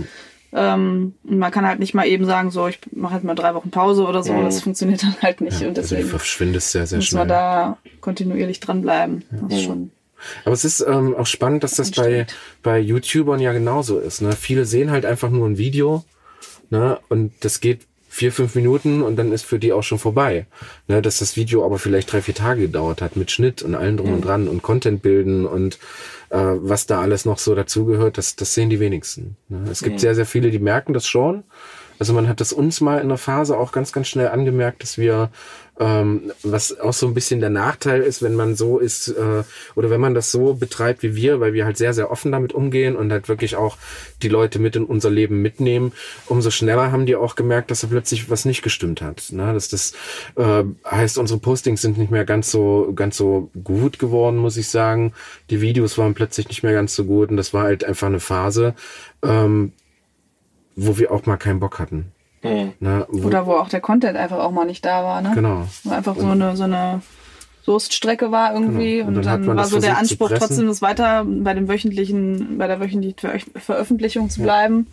[0.51, 3.55] Ähm, und man kann halt nicht mal eben sagen, so, ich mache halt mal drei
[3.55, 4.33] Wochen Pause oder so.
[4.41, 5.61] Das funktioniert dann halt nicht.
[5.61, 7.37] und Also du deswegen verschwindest sehr, sehr muss man schnell.
[7.37, 9.23] da kontinuierlich dranbleiben.
[9.31, 9.91] Das ist schon.
[10.45, 12.27] Aber es ist ähm, auch spannend, dass das bei,
[12.63, 14.21] bei YouTubern ja genauso ist.
[14.21, 14.33] Ne?
[14.33, 16.03] Viele sehen halt einfach nur ein Video
[16.69, 16.99] ne?
[17.09, 20.47] und das geht vier, fünf Minuten und dann ist für die auch schon vorbei.
[20.87, 21.01] Ne?
[21.01, 24.13] Dass das Video aber vielleicht drei, vier Tage gedauert hat mit Schnitt und allem drum
[24.13, 25.77] und dran und Content bilden und
[26.29, 29.37] äh, was da alles noch so dazugehört, das, das sehen die wenigsten.
[29.47, 29.69] Ne?
[29.71, 31.43] Es gibt sehr, sehr viele, die merken das schon.
[31.99, 34.97] Also man hat das uns mal in der Phase auch ganz, ganz schnell angemerkt, dass
[34.97, 35.29] wir,
[35.79, 39.43] ähm, was auch so ein bisschen der Nachteil ist, wenn man so ist, äh,
[39.75, 42.53] oder wenn man das so betreibt wie wir, weil wir halt sehr, sehr offen damit
[42.53, 43.77] umgehen und halt wirklich auch
[44.21, 45.93] die Leute mit in unser Leben mitnehmen,
[46.25, 49.31] umso schneller haben die auch gemerkt, dass da plötzlich was nicht gestimmt hat.
[49.31, 49.53] Ne?
[49.53, 49.93] Dass das
[50.35, 54.67] äh, heißt, unsere Postings sind nicht mehr ganz so, ganz so gut geworden, muss ich
[54.67, 55.13] sagen.
[55.49, 58.19] Die Videos waren plötzlich nicht mehr ganz so gut und das war halt einfach eine
[58.19, 58.75] Phase,
[59.23, 59.71] ähm,
[60.75, 62.11] wo wir auch mal keinen Bock hatten.
[62.41, 63.05] Ne?
[63.09, 65.21] Wo, Oder wo auch der Content einfach auch mal nicht da war.
[65.21, 65.31] Ne?
[65.35, 65.67] Genau.
[65.83, 67.01] Wo einfach so eine, so eine
[67.65, 68.97] Durststrecke war irgendwie.
[68.97, 69.09] Genau.
[69.09, 72.67] Und Und, dann dann, war so der Anspruch, trotzdem das weiter bei dem wöchentlichen, bei
[72.67, 74.87] der wöchentlichen Ver Veröffentlichung zu bleiben.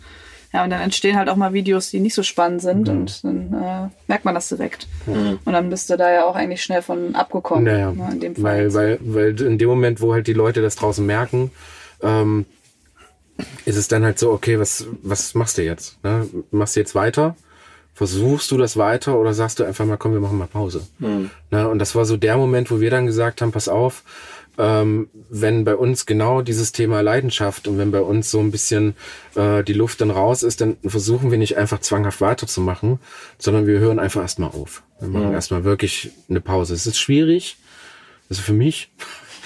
[0.53, 3.53] Ja, und dann entstehen halt auch mal Videos, die nicht so spannend sind und dann
[3.53, 4.87] äh, merkt man das direkt.
[5.05, 7.65] Und dann bist du da ja auch eigentlich schnell von abgekommen.
[7.65, 10.61] Naja, ne, in dem Fall weil, weil, weil in dem Moment, wo halt die Leute
[10.61, 11.51] das draußen merken,
[12.01, 12.45] ähm,
[13.65, 16.03] ist es dann halt so, okay, was, was machst du jetzt?
[16.03, 16.27] Ne?
[16.51, 17.35] Machst du jetzt weiter?
[17.93, 20.85] Versuchst du das weiter oder sagst du einfach mal, komm, wir machen mal Pause?
[21.49, 21.67] Ne?
[21.67, 24.03] Und das war so der Moment, wo wir dann gesagt haben, pass auf,
[24.57, 28.95] ähm, wenn bei uns genau dieses Thema Leidenschaft und wenn bei uns so ein bisschen
[29.35, 32.99] äh, die Luft dann raus ist, dann versuchen wir nicht einfach zwanghaft weiterzumachen,
[33.37, 34.83] sondern wir hören einfach erstmal auf.
[34.99, 36.73] Wir machen erstmal wirklich eine Pause.
[36.73, 37.57] Es ist schwierig,
[38.29, 38.91] also für mich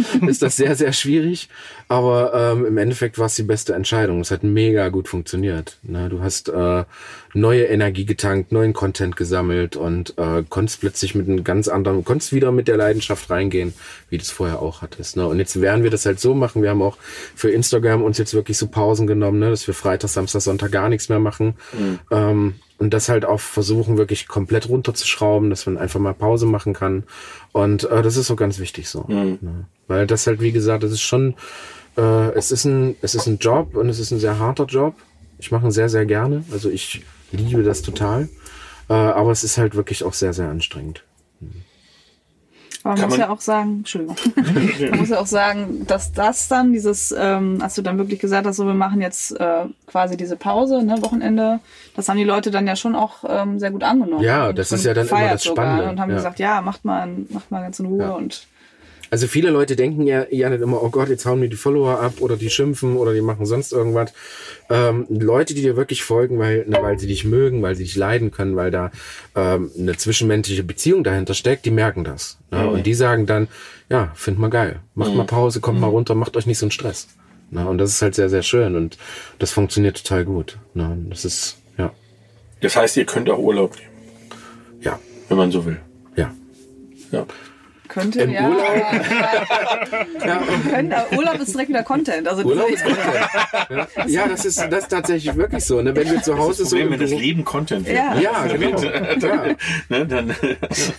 [0.28, 1.50] ist das sehr, sehr schwierig.
[1.88, 4.22] Aber ähm, im Endeffekt war es die beste Entscheidung.
[4.22, 5.78] Es hat mega gut funktioniert.
[5.84, 6.10] Ne?
[6.10, 6.86] Du hast äh,
[7.34, 12.34] neue Energie getankt, neuen Content gesammelt und äh, konntest plötzlich mit einem ganz anderen, konntest
[12.34, 13.74] wieder mit der Leidenschaft reingehen,
[14.10, 15.18] wie du es vorher auch hattest.
[15.18, 15.28] Ne?
[15.28, 16.62] Und jetzt werden wir das halt so machen.
[16.62, 16.98] Wir haben auch
[17.36, 19.50] für Instagram uns jetzt wirklich so Pausen genommen, ne?
[19.50, 21.56] dass wir Freitag, Samstag, Sonntag gar nichts mehr machen.
[22.10, 26.74] Ähm, und das halt auch versuchen, wirklich komplett runterzuschrauben, dass man einfach mal Pause machen
[26.74, 27.04] kann.
[27.52, 29.06] Und äh, das ist so ganz wichtig so.
[29.40, 29.66] Ne?
[29.88, 31.36] Weil das halt, wie gesagt, das ist schon,
[31.96, 34.96] äh, es ist ein, es ist ein Job und es ist ein sehr harter Job.
[35.38, 36.44] Ich mache ihn sehr, sehr gerne.
[36.52, 38.30] Also ich liebe das total.
[38.90, 41.04] Äh, aber es ist halt wirklich auch sehr, sehr anstrengend.
[41.40, 41.50] Aber
[42.84, 44.16] man Kann muss man- ja auch sagen, Entschuldigung,
[44.92, 48.48] man muss ja auch sagen, dass das dann dieses, ähm, als du dann wirklich gesagt
[48.48, 51.60] hast, so wir machen jetzt äh, quasi diese Pause, ne, Wochenende,
[51.96, 54.24] das haben die Leute dann ja schon auch ähm, sehr gut angenommen.
[54.24, 56.16] Ja, das ist ja dann immer das Spannende, Und haben ja.
[56.16, 58.10] gesagt, ja, macht mal, macht mal ganz in Ruhe Ja.
[58.12, 58.48] und
[59.12, 62.00] Also viele Leute denken ja, ja nicht immer, oh Gott, jetzt hauen mir die Follower
[62.00, 64.14] ab oder die schimpfen oder die machen sonst irgendwas.
[64.70, 67.98] Ähm, Leute, die dir wirklich folgen, weil, ne, weil sie dich mögen, weil sie dich
[67.98, 68.90] leiden können, weil da
[69.36, 72.38] ähm, eine zwischenmenschliche Beziehung dahinter steckt, die merken das.
[72.52, 72.70] Ne?
[72.70, 73.50] Und die sagen dann,
[73.90, 76.72] ja, find mal geil, macht mal Pause, kommt mal runter, macht euch nicht so einen
[76.72, 77.10] Stress.
[77.50, 77.68] Ne?
[77.68, 78.98] Und das ist halt sehr, sehr schön und
[79.40, 80.58] das funktioniert total gut.
[80.74, 80.98] Ne?
[81.10, 81.92] Das ist, ja,
[82.62, 83.92] Das heißt, ihr könnt auch Urlaub nehmen,
[84.82, 84.98] ja,
[85.28, 85.82] wenn man so will.
[86.16, 86.34] ja.
[87.12, 87.26] Ja.
[87.92, 88.48] Könnte, Im ja.
[88.48, 88.66] Urlaub?
[90.26, 90.42] ja.
[90.70, 92.28] Können, Urlaub ist direkt wieder Content.
[92.28, 93.28] Also Urlaub ist Content.
[93.70, 95.82] Ja, ja das, ist, das ist tatsächlich wirklich so.
[95.82, 95.94] Ne?
[95.94, 97.98] Wenn wir zu Hause Das so Problem, im wenn das Leben Content wird.
[97.98, 98.14] Ja.
[98.16, 98.24] ne?
[98.24, 98.82] Ja, genau.
[98.82, 99.46] Ja.
[99.90, 100.36] Ne, dann,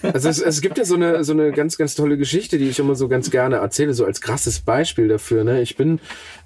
[0.03, 2.79] Also es, es gibt ja so eine, so eine ganz, ganz tolle Geschichte, die ich
[2.79, 5.45] immer so ganz gerne erzähle, so als krasses Beispiel dafür.
[5.45, 5.63] Ne?
[5.63, 6.01] Ich bin,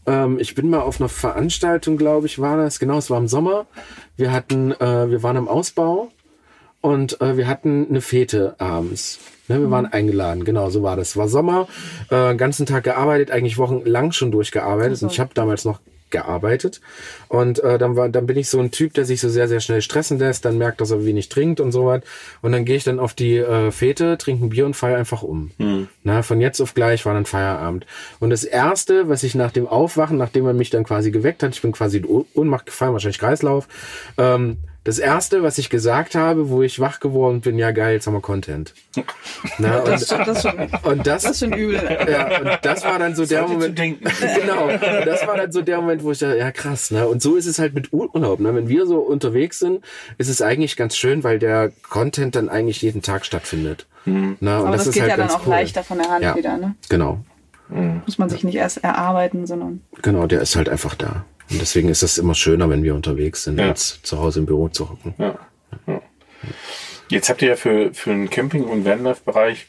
[0.07, 2.79] ähm, ich bin mal auf einer Veranstaltung, glaube ich, war das.
[2.79, 3.67] Genau, es war im Sommer.
[4.17, 6.11] Wir hatten, äh, wir waren im Ausbau
[6.87, 9.19] und äh, wir hatten eine Fete abends.
[9.49, 11.17] Ne, wir waren eingeladen, genau, so war das.
[11.17, 11.67] War Sommer,
[12.11, 15.03] äh, den ganzen Tag gearbeitet, eigentlich wochenlang schon durchgearbeitet.
[15.03, 16.81] Und ich habe damals noch gearbeitet.
[17.27, 19.59] Und äh, dann war, dann bin ich so ein Typ, der sich so sehr, sehr
[19.59, 22.03] schnell stressen lässt, dann merkt, dass er wenig trinkt und so was.
[22.41, 25.25] Und dann gehe ich dann auf die äh, Fete, trinke ein Bier und feiere einfach
[25.25, 25.51] um.
[26.05, 27.85] Na, von jetzt auf gleich war dann Feierabend.
[28.21, 31.53] Und das erste, was ich nach dem Aufwachen, nachdem er mich dann quasi geweckt hat,
[31.53, 33.67] ich bin quasi in Ohnmacht gefallen, wahrscheinlich Kreislauf,
[34.19, 38.07] ähm, das erste, was ich gesagt habe, wo ich wach geworden bin, ja geil, jetzt
[38.07, 38.73] haben wir Content.
[39.59, 41.75] Na, Das, und, das, ist schon, und das, das ist schon übel.
[42.11, 44.01] ja, und das war dann so der Sollte zu Moment.
[44.41, 44.69] Genau,
[45.05, 47.07] das war dann so der Moment, wo ich dachte, ja krass, ne?
[47.07, 48.55] Und so ist es halt mit Ur- Urlaub, ne?
[48.55, 49.85] Wenn wir so unterwegs sind,
[50.19, 53.87] ist es eigentlich ganz schön, weil der Content dann eigentlich jeden Tag stattfindet.
[54.05, 55.51] Na, und Aber das, ist geht halt ja dann auch cool.
[55.51, 56.37] leichter von der Hand Ja.
[56.37, 56.57] wieder.
[56.59, 56.77] Ne?
[56.89, 57.19] Genau,
[57.69, 61.25] Muss man sich nicht erst erarbeiten, sondern genau, der ist halt einfach da.
[61.51, 63.69] Und deswegen ist es immer schöner, wenn wir unterwegs sind, Ja.
[63.69, 65.15] als zu Hause im Büro zu hocken.
[65.19, 65.39] Ja.
[65.87, 66.01] Ja.
[67.09, 69.67] Jetzt habt ihr ja für, für den Camping- und Vanlife-Bereich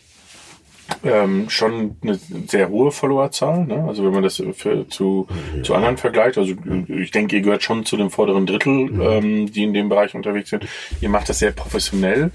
[1.03, 3.65] ähm, schon eine sehr hohe Followerzahl.
[3.65, 3.83] Ne?
[3.87, 5.27] Also wenn man das für, zu,
[5.61, 6.37] zu anderen vergleicht.
[6.37, 6.53] Also
[6.87, 10.49] ich denke, ihr gehört schon zu dem vorderen Drittel, ähm, die in dem Bereich unterwegs
[10.49, 10.65] sind.
[11.01, 12.31] Ihr macht das sehr professionell.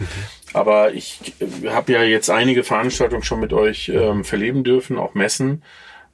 [0.52, 5.14] Aber ich äh, habe ja jetzt einige Veranstaltungen schon mit euch ähm, verleben dürfen, auch
[5.14, 5.62] Messen.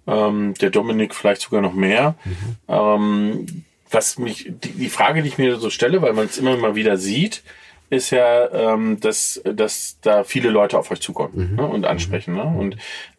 [0.09, 2.15] Ähm, der Dominik vielleicht sogar noch mehr.
[2.67, 6.57] Ähm, was mich, die, die Frage, die ich mir so stelle, weil man es immer
[6.57, 7.43] mal wieder sieht,
[7.91, 12.35] ist ja, ähm, dass, dass da viele Leute auf euch zukommen ne, und ansprechen.
[12.35, 12.43] Ne?
[12.43, 12.77] Und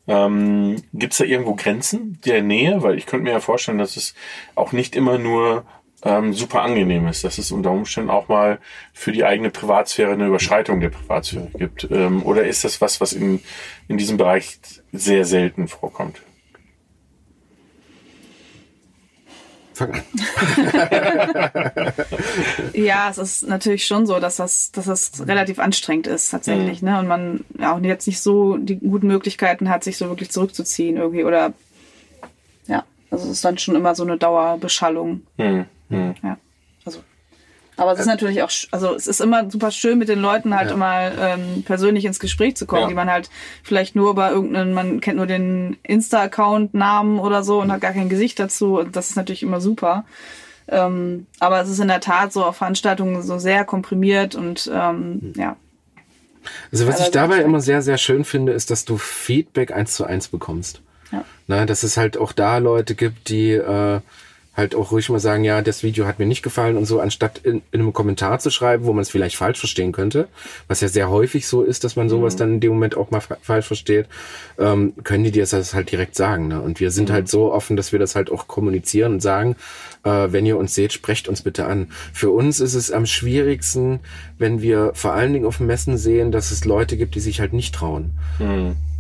[0.07, 2.83] ähm, gibt es da irgendwo Grenzen der Nähe?
[2.83, 4.13] Weil ich könnte mir ja vorstellen, dass es
[4.55, 5.65] auch nicht immer nur
[6.03, 8.59] ähm, super angenehm ist, dass es unter Umständen auch mal
[8.93, 11.87] für die eigene Privatsphäre eine Überschreitung der Privatsphäre gibt.
[11.91, 13.41] Ähm, oder ist das was, was in,
[13.87, 14.59] in diesem Bereich
[14.91, 16.21] sehr selten vorkommt?
[19.79, 20.03] Fang an.
[22.73, 26.99] Ja, es ist natürlich schon so, dass das, dass das relativ anstrengend ist tatsächlich, ne?
[26.99, 31.23] Und man auch jetzt nicht so die guten Möglichkeiten hat, sich so wirklich zurückzuziehen irgendwie
[31.23, 31.53] oder
[32.67, 35.21] ja, also es ist dann schon immer so eine Dauerbeschallung.
[35.37, 36.15] Hm, hm.
[36.23, 36.37] Ja.
[37.79, 40.69] Aber es ist natürlich auch, also es ist immer super schön, mit den Leuten halt
[40.69, 40.75] Ja.
[40.75, 42.87] immer ähm, persönlich ins Gespräch zu kommen, Ja.
[42.89, 43.29] die man halt
[43.63, 48.09] vielleicht nur über irgendeinen, man kennt nur den Insta-Account-Namen oder so und hat gar kein
[48.09, 48.79] Gesicht dazu.
[48.79, 50.05] Und das ist natürlich immer super.
[50.67, 55.33] Ähm, aber es ist in der Tat so auf Veranstaltungen so sehr komprimiert und ähm,
[55.35, 55.55] ja.
[56.71, 59.93] Also was ich Teilweise dabei immer sehr, sehr schön finde, ist, dass du Feedback eins
[59.95, 60.81] zu eins bekommst.
[61.11, 61.23] Ja.
[61.47, 63.99] Na, dass es halt auch da Leute gibt, die äh,
[64.59, 67.39] halt auch ruhig mal sagen, ja, das Video hat mir nicht gefallen und so, anstatt
[67.39, 70.27] in, in einem Kommentar zu schreiben, wo man es vielleicht falsch verstehen könnte,
[70.67, 73.21] was ja sehr häufig so ist, dass man sowas dann in dem Moment auch mal
[73.21, 74.05] fa- falsch versteht,
[74.59, 76.49] ähm, können die dir das halt direkt sagen.
[76.49, 76.61] Ne?
[76.61, 79.55] Und wir sind halt so offen, dass wir das halt auch kommunizieren und sagen,
[80.03, 81.87] äh, wenn ihr uns seht, sprecht uns bitte an.
[82.13, 83.99] Für uns ist es am schwierigsten,
[84.37, 87.53] wenn wir vor allen Dingen auf Messen sehen, dass es Leute gibt, die sich halt
[87.53, 88.11] nicht trauen.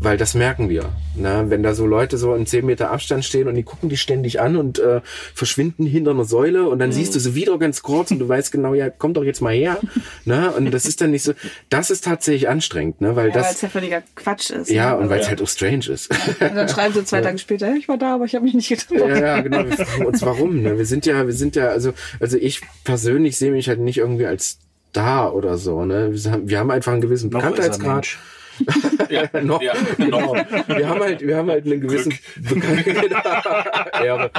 [0.01, 0.85] Weil das merken wir.
[1.15, 1.45] Ne?
[1.49, 4.39] Wenn da so Leute so in 10 Meter Abstand stehen und die gucken die ständig
[4.39, 5.01] an und äh,
[5.33, 8.51] verschwinden hinter einer Säule und dann siehst du sie wieder ganz kurz und du weißt
[8.53, 9.77] genau, ja, komm doch jetzt mal her.
[10.23, 10.51] ne?
[10.51, 11.33] Und das ist dann nicht so,
[11.69, 13.17] das ist tatsächlich anstrengend, ne?
[13.17, 14.69] weil Ja, weil es das, ja völliger Quatsch ist.
[14.69, 14.99] ja, ne?
[14.99, 16.09] und weil es Also, halt auch strange ist.
[16.39, 18.53] und dann schreiben sie zwei Tage später, ja, ich war da, aber ich habe mich
[18.53, 19.09] nicht getraut.
[19.09, 19.65] Ja, ja, genau.
[19.65, 20.61] Wir fragen uns warum.
[20.61, 20.77] Ne?
[20.77, 24.25] Wir sind ja, wir sind ja, also, also ich persönlich sehe mich halt nicht irgendwie
[24.25, 25.85] als Star oder so.
[25.85, 26.09] Ne?
[26.45, 28.07] Wir haben, einfach einen gewissen Bekanntheitsgrad.
[29.09, 30.35] Ja, noch, ja, genau.
[30.67, 32.13] Wir haben halt, wir haben halt einen gewissen
[34.03, 34.29] Ehre.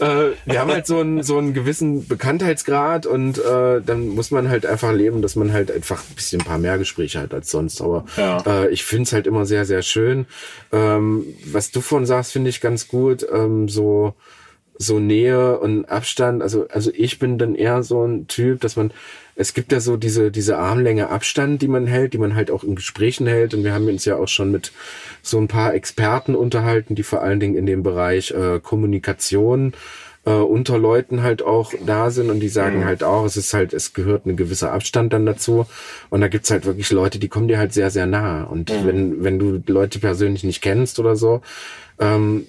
[0.00, 4.48] äh, wir haben halt so einen, so einen gewissen Bekanntheitsgrad und äh, dann muss man
[4.48, 7.50] halt einfach leben, dass man halt einfach ein bisschen ein paar mehr Gespräche hat als
[7.50, 7.80] sonst.
[7.80, 8.42] Aber Ja.
[8.46, 10.26] äh, ich finde es halt immer sehr, sehr schön.
[10.72, 13.26] Ähm, was du von sagst, finde ich ganz gut.
[13.32, 14.14] Ähm, so
[14.78, 16.42] so Nähe und Abstand.
[16.42, 18.92] Also, also ich bin dann eher so ein Typ, dass man,
[19.34, 22.64] es gibt ja so diese, diese Armlänge Abstand, die man hält, die man halt auch
[22.64, 23.54] in Gesprächen hält.
[23.54, 24.72] Und wir haben uns ja auch schon mit
[25.22, 29.72] so ein paar Experten unterhalten, die vor allen Dingen in dem Bereich äh, Kommunikation
[30.24, 33.72] äh, unter Leuten halt auch da sind und die sagen halt auch, es ist halt,
[33.72, 35.66] es gehört ein gewisser Abstand dann dazu.
[36.10, 38.44] Und da gibt's halt wirklich Leute, die kommen dir halt sehr, sehr nah.
[38.44, 41.42] Und wenn, wenn du Leute persönlich nicht kennst oder so,
[41.98, 42.46] ähm,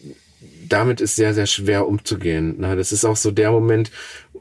[0.74, 2.56] damit ist sehr, sehr schwer umzugehen.
[2.58, 3.92] Na, das ist auch so der Moment,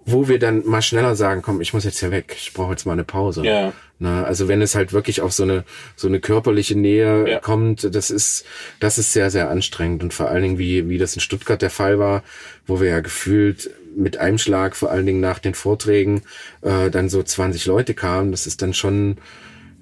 [0.07, 2.87] wo wir dann mal schneller sagen, komm, ich muss jetzt hier weg, ich brauche jetzt
[2.87, 3.45] mal eine Pause.
[3.45, 3.73] Ja.
[3.99, 5.65] Na, also wenn es halt wirklich auf so eine
[5.95, 7.39] so eine körperliche Nähe Ja.
[7.39, 8.45] kommt, das ist
[8.81, 11.71] das ist sehr sehr anstrengend und vor allen Dingen wie wie das in Stuttgart der
[11.71, 12.25] Fall war,
[12.67, 16.23] wo wir ja gefühlt mit einem Schlag vor allen Dingen nach den Vorträgen
[16.63, 19.19] äh, dann so 20 Leute kamen, das ist dann schon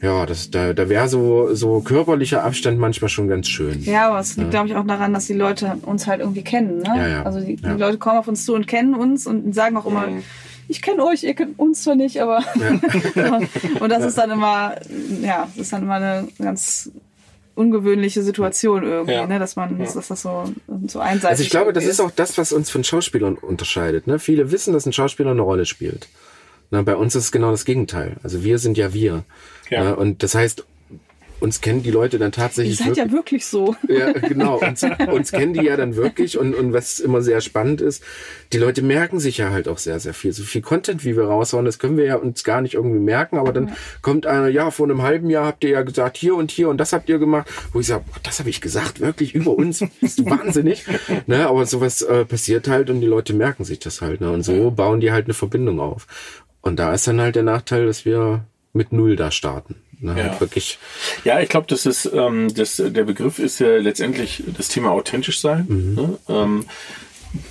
[0.03, 3.83] ja, das da da wäre so so körperlicher Abstand manchmal schon ganz schön.
[3.83, 6.79] Ja, aber es liegt, glaube ich, auch daran, dass die Leute uns halt irgendwie kennen.
[6.79, 6.95] Ne?
[6.97, 7.23] Ja, ja.
[7.25, 7.75] Also die, Ja.
[7.75, 10.09] die Leute kommen auf uns zu und kennen uns und sagen auch immer,
[10.69, 12.43] ich kenne euch, ihr kennt uns zwar nicht, aber
[13.81, 14.77] und das ist dann immer,
[15.23, 16.91] ja, das ist dann immer eine ganz
[17.57, 19.27] ungewöhnliche Situation irgendwie, Ja.
[19.27, 19.39] ne?
[19.39, 20.45] dass man, dass das so,
[20.87, 24.07] so einseitig Also ich glaube, das ist auch das, was uns von Schauspielern unterscheidet.
[24.07, 24.19] Ne?
[24.19, 26.09] Viele wissen, dass ein Schauspieler eine Rolle spielt.
[26.71, 28.17] Na, bei uns ist es genau das Gegenteil.
[28.23, 29.25] Also wir sind ja wir.
[29.69, 29.85] Ja.
[29.85, 29.97] Ne?
[29.97, 30.65] Und das heißt,
[31.41, 33.75] uns kennen die Leute dann Ihr tatsächlich seid ja wirklich so.
[33.89, 34.61] ja, genau.
[34.61, 38.05] Uns, uns kennen die ja dann wirklich und, und was immer sehr spannend ist,
[38.53, 40.33] die Leute merken sich ja halt auch sehr, sehr viel.
[40.33, 43.39] So viel Content, wie wir raushauen, das können wir ja uns gar nicht irgendwie merken,
[43.39, 46.51] aber dann kommt einer, ja, vor einem halben Jahr habt ihr ja gesagt, hier und
[46.51, 49.53] hier und das habt ihr gemacht, wo ich sage, das habe ich gesagt, wirklich über
[49.53, 50.85] uns, bist du wahnsinnig.
[51.27, 54.21] ne, aber sowas äh, passiert halt und die Leute merken sich das halt.
[54.21, 56.07] Ne, und so bauen die halt eine Verbindung auf.
[56.63, 59.77] Und da ist dann halt der Nachteil, dass wir mit Null da starten.
[59.99, 60.31] Ne, Ja.
[60.31, 60.79] halt wirklich,
[61.25, 65.41] Ja, ich glaube, das ist ähm, das, der Begriff ist ja letztendlich das Thema authentisch
[65.41, 65.67] sein.
[65.95, 66.19] Ne?
[66.29, 66.65] Ähm,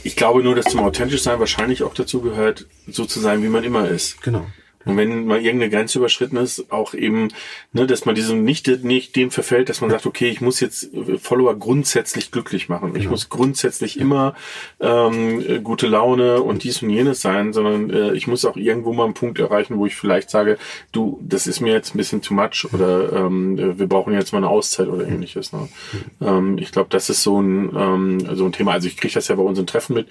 [0.03, 3.49] ich glaube nur, dass zum authentisch sein wahrscheinlich auch dazu gehört, so zu sein, wie
[3.49, 4.21] man immer ist.
[4.23, 4.45] genau.
[4.89, 7.29] Und wenn mal irgendeine Grenze überschritten ist, auch eben,
[7.73, 10.89] ne, dass man diesem nicht, nicht dem verfällt, dass man sagt, okay, ich muss jetzt
[11.19, 12.95] Follower grundsätzlich glücklich machen.
[12.95, 14.35] Ich muss grundsätzlich immer
[14.79, 18.93] ähm, äh, gute Laune und dies und jenes sein, sondern äh, ich muss auch irgendwo
[18.93, 20.57] mal einen Punkt erreichen, wo ich vielleicht sage,
[20.91, 24.31] du, das ist mir jetzt ein bisschen too much oder ähm, äh, wir brauchen jetzt
[24.31, 25.53] mal eine Auszeit oder ähnliches.
[25.53, 25.69] Ne?
[26.21, 28.71] Ähm, ich glaube, das ist so ein, ähm, so ein Thema.
[28.71, 30.07] Also ich kriege das ja bei unseren Treffen mit.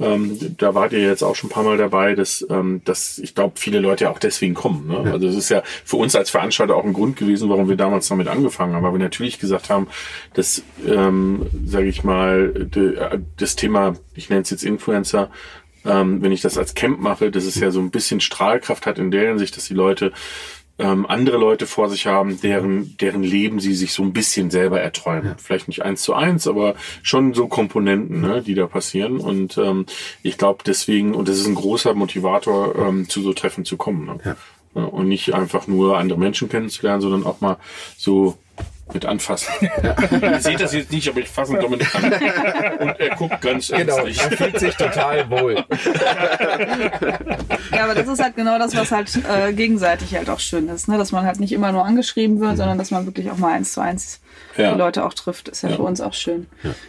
[0.00, 3.34] Ähm, da wart ihr jetzt auch schon ein paar Mal dabei, dass, ähm, dass ich
[3.34, 4.86] glaube, viele Leute ja auch deswegen kommen.
[4.86, 5.12] Ne?
[5.12, 8.08] Also es ist ja für uns als Veranstalter auch ein Grund gewesen, warum wir damals
[8.08, 9.88] damit angefangen haben, weil wir natürlich gesagt haben,
[10.34, 15.30] dass, ähm, sage ich mal, de, äh, das Thema, ich nenne es jetzt Influencer,
[15.84, 18.98] ähm, wenn ich das als Camp mache, dass es ja so ein bisschen Strahlkraft hat
[18.98, 20.12] in der Hinsicht, dass die Leute
[20.78, 24.80] ähm, andere Leute vor sich haben, deren, deren Leben sie sich so ein bisschen selber
[24.80, 25.36] erträumen.
[25.38, 29.18] Vielleicht nicht eins zu eins, aber schon so Komponenten, ne, die da passieren.
[29.18, 29.86] Und ähm,
[30.22, 34.06] ich glaube deswegen, und das ist ein großer Motivator, ähm, zu so Treffen zu kommen.
[34.06, 34.18] Ne?
[34.24, 34.36] Ja.
[34.74, 37.58] Ja, Und nicht einfach nur andere Menschen kennenzulernen, sondern auch mal
[37.96, 38.36] so
[38.92, 39.48] mit anfassen.
[40.22, 42.04] Ihr seht das jetzt nicht, aber ich fasse Dominik an.
[42.04, 44.22] Und er guckt ganz Genau, ernstlich.
[44.22, 45.64] er fühlt sich total wohl.
[47.72, 50.88] Ja, aber das ist halt genau das, was halt äh, gegenseitig halt auch schön ist,
[50.88, 50.98] ne?
[50.98, 53.72] dass man halt nicht immer nur angeschrieben wird, sondern dass man wirklich auch mal eins
[53.72, 54.20] zu eins
[54.56, 54.72] Ja.
[54.72, 55.48] die Leute auch trifft.
[55.48, 56.46] Ist ja, für uns auch schön.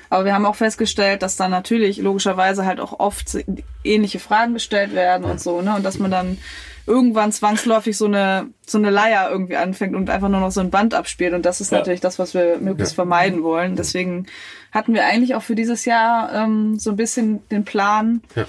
[0.10, 3.38] Aber wir haben auch festgestellt, dass dann natürlich logischerweise halt auch oft
[3.84, 5.76] ähnliche Fragen gestellt werden und so, ne?
[5.76, 6.38] Und dass man dann
[6.88, 10.70] irgendwann zwangsläufig so eine, so eine Leier irgendwie anfängt und einfach nur noch so ein
[10.70, 11.34] Band abspielt.
[11.34, 11.80] Und das ist Ja.
[11.80, 13.76] natürlich das, was wir möglichst vermeiden wollen.
[13.76, 14.28] Deswegen
[14.72, 18.46] hatten wir eigentlich auch für dieses Jahr ähm, so ein bisschen den Plan, Ja.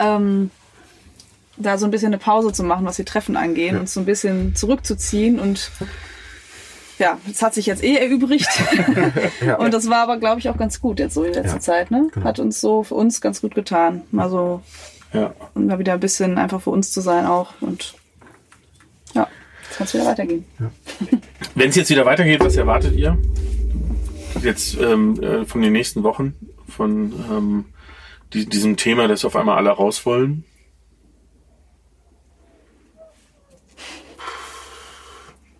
[0.00, 0.50] ähm,
[1.56, 4.06] da so ein bisschen eine Pause zu machen, was die Treffen angehen, und so ein
[4.06, 5.70] bisschen zurückzuziehen und
[7.00, 8.48] ja, es hat sich jetzt eh erübrigt.
[9.58, 11.92] Und das war aber, glaube ich, auch ganz gut jetzt so die letzte Ja, Zeit.
[11.92, 12.08] Ne?
[12.24, 14.02] Hat uns so für uns ganz gut getan.
[14.10, 14.62] Mal so
[15.12, 15.34] Ja.
[15.54, 17.52] und mal wieder ein bisschen einfach für uns zu sein auch.
[17.60, 17.94] Und
[19.14, 19.26] ja,
[19.62, 20.44] jetzt kann es wieder weitergehen.
[21.54, 23.16] Wenn es jetzt wieder weitergeht, was erwartet ihr?
[24.42, 26.34] Jetzt ähm, äh, von den nächsten Wochen,
[26.68, 27.64] von ähm,
[28.32, 30.44] die, diesem Thema, dass auf einmal alle raus wollen?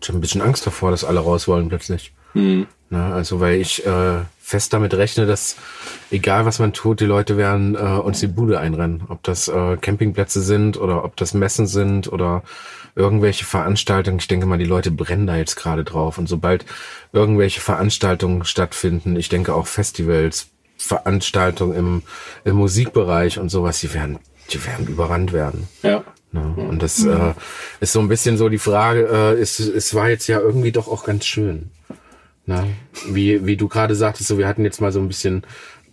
[0.01, 2.13] Ich habe ein bisschen Angst davor, dass alle raus wollen plötzlich.
[2.33, 2.67] Hm.
[2.89, 5.55] Na, also weil ich äh, fest damit rechne, dass
[6.09, 9.03] egal was man tut, die Leute werden äh, uns die Bude einrennen.
[9.09, 12.43] Ob das äh, Campingplätze sind oder ob das Messen sind oder
[12.95, 14.19] irgendwelche Veranstaltungen.
[14.19, 16.17] Ich denke mal, die Leute brennen da jetzt gerade drauf.
[16.17, 16.65] Und sobald
[17.13, 22.03] irgendwelche Veranstaltungen stattfinden, ich denke auch Festivals, Veranstaltungen im,
[22.45, 24.17] im Musikbereich und sowas, die werden,
[24.51, 25.67] die werden überrannt werden.
[25.83, 26.03] Ja.
[26.31, 26.53] Ne?
[26.57, 27.33] Und das äh,
[27.79, 30.87] ist so ein bisschen so die Frage, äh, es, es war jetzt ja irgendwie doch
[30.87, 31.71] auch ganz schön.
[32.49, 32.65] Ne?
[33.07, 35.43] Wie, wie du gerade sagtest, so wir hatten jetzt mal so ein bisschen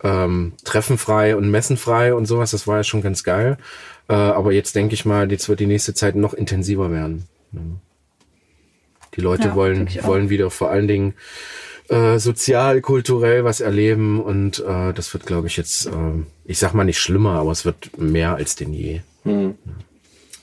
[0.03, 3.59] ähm, treffenfrei und messenfrei und sowas, das war ja schon ganz geil.
[4.09, 7.27] Äh, aber jetzt denke ich mal, jetzt wird die nächste Zeit noch intensiver werden.
[7.51, 7.61] Ne?
[9.15, 11.13] Die Leute Ja, wollen, wollen wieder vor allen Dingen
[11.89, 15.91] äh, sozial, kulturell was erleben und äh, das wird, glaube ich, jetzt, äh,
[16.45, 19.01] ich sag mal nicht schlimmer, aber es wird mehr als denn je.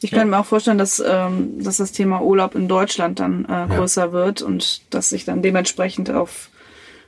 [0.04, 3.66] Ich könnte mir auch vorstellen, dass, ähm, dass das Thema Urlaub in Deutschland dann äh,
[3.74, 6.50] größer wird und dass sich dann dementsprechend auf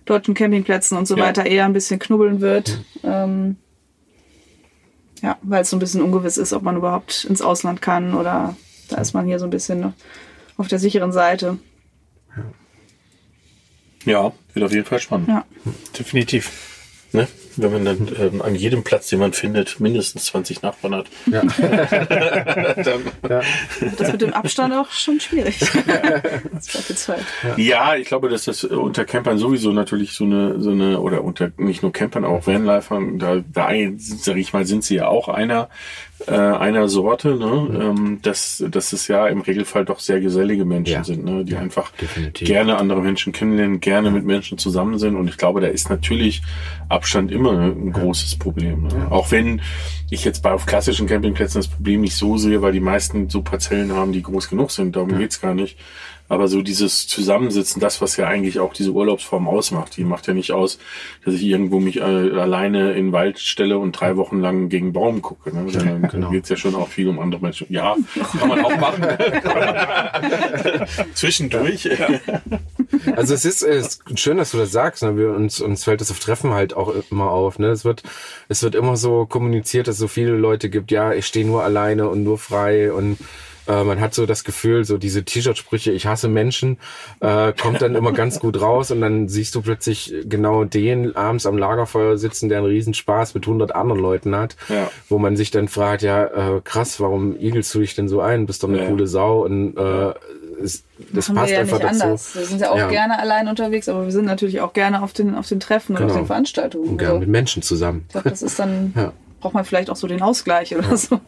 [0.07, 1.25] deutschen Campingplätzen und so Ja.
[1.25, 2.81] weiter eher ein bisschen knubbeln wird.
[3.03, 3.57] Ähm,
[5.23, 8.57] ja, weil es so ein bisschen ungewiss ist, ob man überhaupt ins Ausland kann oder
[8.89, 9.93] da ist man hier so ein bisschen
[10.57, 11.59] auf der sicheren Seite.
[14.05, 15.29] Ja, wird auf jeden Fall spannend.
[15.29, 15.45] Ja.
[15.99, 16.53] Definitiv.
[17.13, 17.27] Ne?
[17.57, 21.07] Wenn man dann ähm, an jedem Platz, den man findet, mindestens 20 Nachbarn hat.
[21.27, 21.43] Ja.
[22.77, 23.43] Dann,
[23.99, 25.59] Das mit dem Abstand auch schon schwierig.
[27.57, 31.51] Ja, ich glaube, dass das unter Campern sowieso natürlich so eine, so eine, oder unter
[31.57, 35.69] nicht nur Campern, auch Vanlifern, da, da sage ich mal, sind sie ja auch einer,
[36.27, 37.69] äh, einer Sorte, ne?
[37.81, 41.05] Ähm, dass, dass es ja im Regelfall doch sehr gesellige Menschen Ja.
[41.05, 41.45] sind, ne?
[41.45, 42.47] die einfach definitiv.
[42.49, 45.15] gerne andere Menschen kennenlernen, gerne mit Menschen zusammen sind.
[45.17, 46.43] Und ich glaube, da ist natürlich
[46.89, 48.89] Abstand immer ein großes Problem.
[48.89, 49.11] Ne?
[49.11, 49.61] Auch wenn
[50.11, 53.43] ich jetzt bei auf klassischen Campingplätzen das Problem nicht so sehe, weil die meisten so
[53.43, 54.97] Parzellen haben, die groß genug sind.
[54.97, 55.79] Darum geht's gar nicht.
[56.29, 60.35] Aber so dieses Zusammensitzen, das, was ja eigentlich auch diese Urlaubsform ausmacht, die macht ja
[60.35, 60.79] nicht aus,
[61.25, 64.87] dass ich irgendwo mich äh, alleine in den Wald stelle und drei Wochen lang gegen
[64.87, 65.55] einen Baum gucke.
[65.55, 65.67] Ne?
[65.71, 66.31] Sondern genau.
[66.31, 67.67] geht's ja schon auch viel um andere Menschen.
[67.71, 67.97] Ja,
[68.39, 69.05] kann man auch machen.
[71.15, 71.89] Zwischendurch.
[73.15, 75.03] Also es ist, es ist schön, dass du das sagst.
[75.03, 75.17] Ne?
[75.17, 77.59] Wir, uns, uns fällt das auf Treffen halt auch immer auf.
[77.59, 77.69] Ne?
[77.69, 78.03] Es, wird,
[78.49, 81.63] es wird immer so kommuniziert, dass es so viele Leute gibt, ja, ich stehe nur
[81.63, 83.19] alleine und nur frei und
[83.69, 86.79] äh, man hat so das Gefühl, so diese T-Shirt-Sprüche, ich hasse Menschen,
[87.21, 91.47] äh, kommt dann immer ganz gut raus und dann siehst du plötzlich genau den abends
[91.47, 94.91] am Lagerfeuer sitzen, der einen Riesenspaß mit 100 anderen Leuten hat, Ja.
[95.09, 96.25] wo man sich dann fragt, ja,
[96.57, 98.47] äh, krass, warum igelst du dich denn so ein?
[98.47, 98.87] Bist doch eine Ja.
[98.87, 100.13] coole Sau und äh,
[100.63, 102.03] es, das Machen passt wir ja einfach nicht dazu.
[102.05, 102.35] anders.
[102.35, 102.89] Wir sind ja auch Ja.
[102.89, 106.03] gerne allein unterwegs, aber wir sind natürlich auch gerne auf den, auf den Treffen und
[106.03, 106.21] auf Genau.
[106.23, 106.89] den Veranstaltungen.
[106.89, 108.05] Und gerne Also, mit Menschen zusammen.
[108.07, 109.13] ich glaube, das ist dann, Ja.
[109.41, 111.21] Braucht man vielleicht auch so den Ausgleich oder so.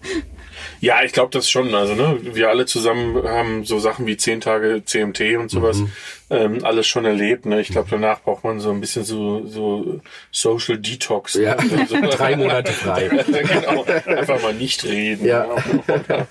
[0.80, 1.74] Ja, ich glaube das schon.
[1.74, 5.82] Also, ne, wir alle zusammen haben so Sachen wie zehn Tage CMT und sowas
[6.30, 7.46] ähm, alles schon erlebt.
[7.46, 7.60] Ne?
[7.60, 10.00] Ich glaube, danach braucht man so ein bisschen so, so
[10.30, 11.34] Social Detox.
[11.34, 11.56] Ja.
[11.68, 11.86] Ne?
[11.86, 13.08] So, Drei Monate frei.
[13.26, 13.84] genau.
[14.06, 15.26] Einfach mal nicht reden.
[15.26, 15.46] Ja.
[15.88, 16.26] ja.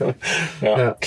[0.62, 0.98] Ja.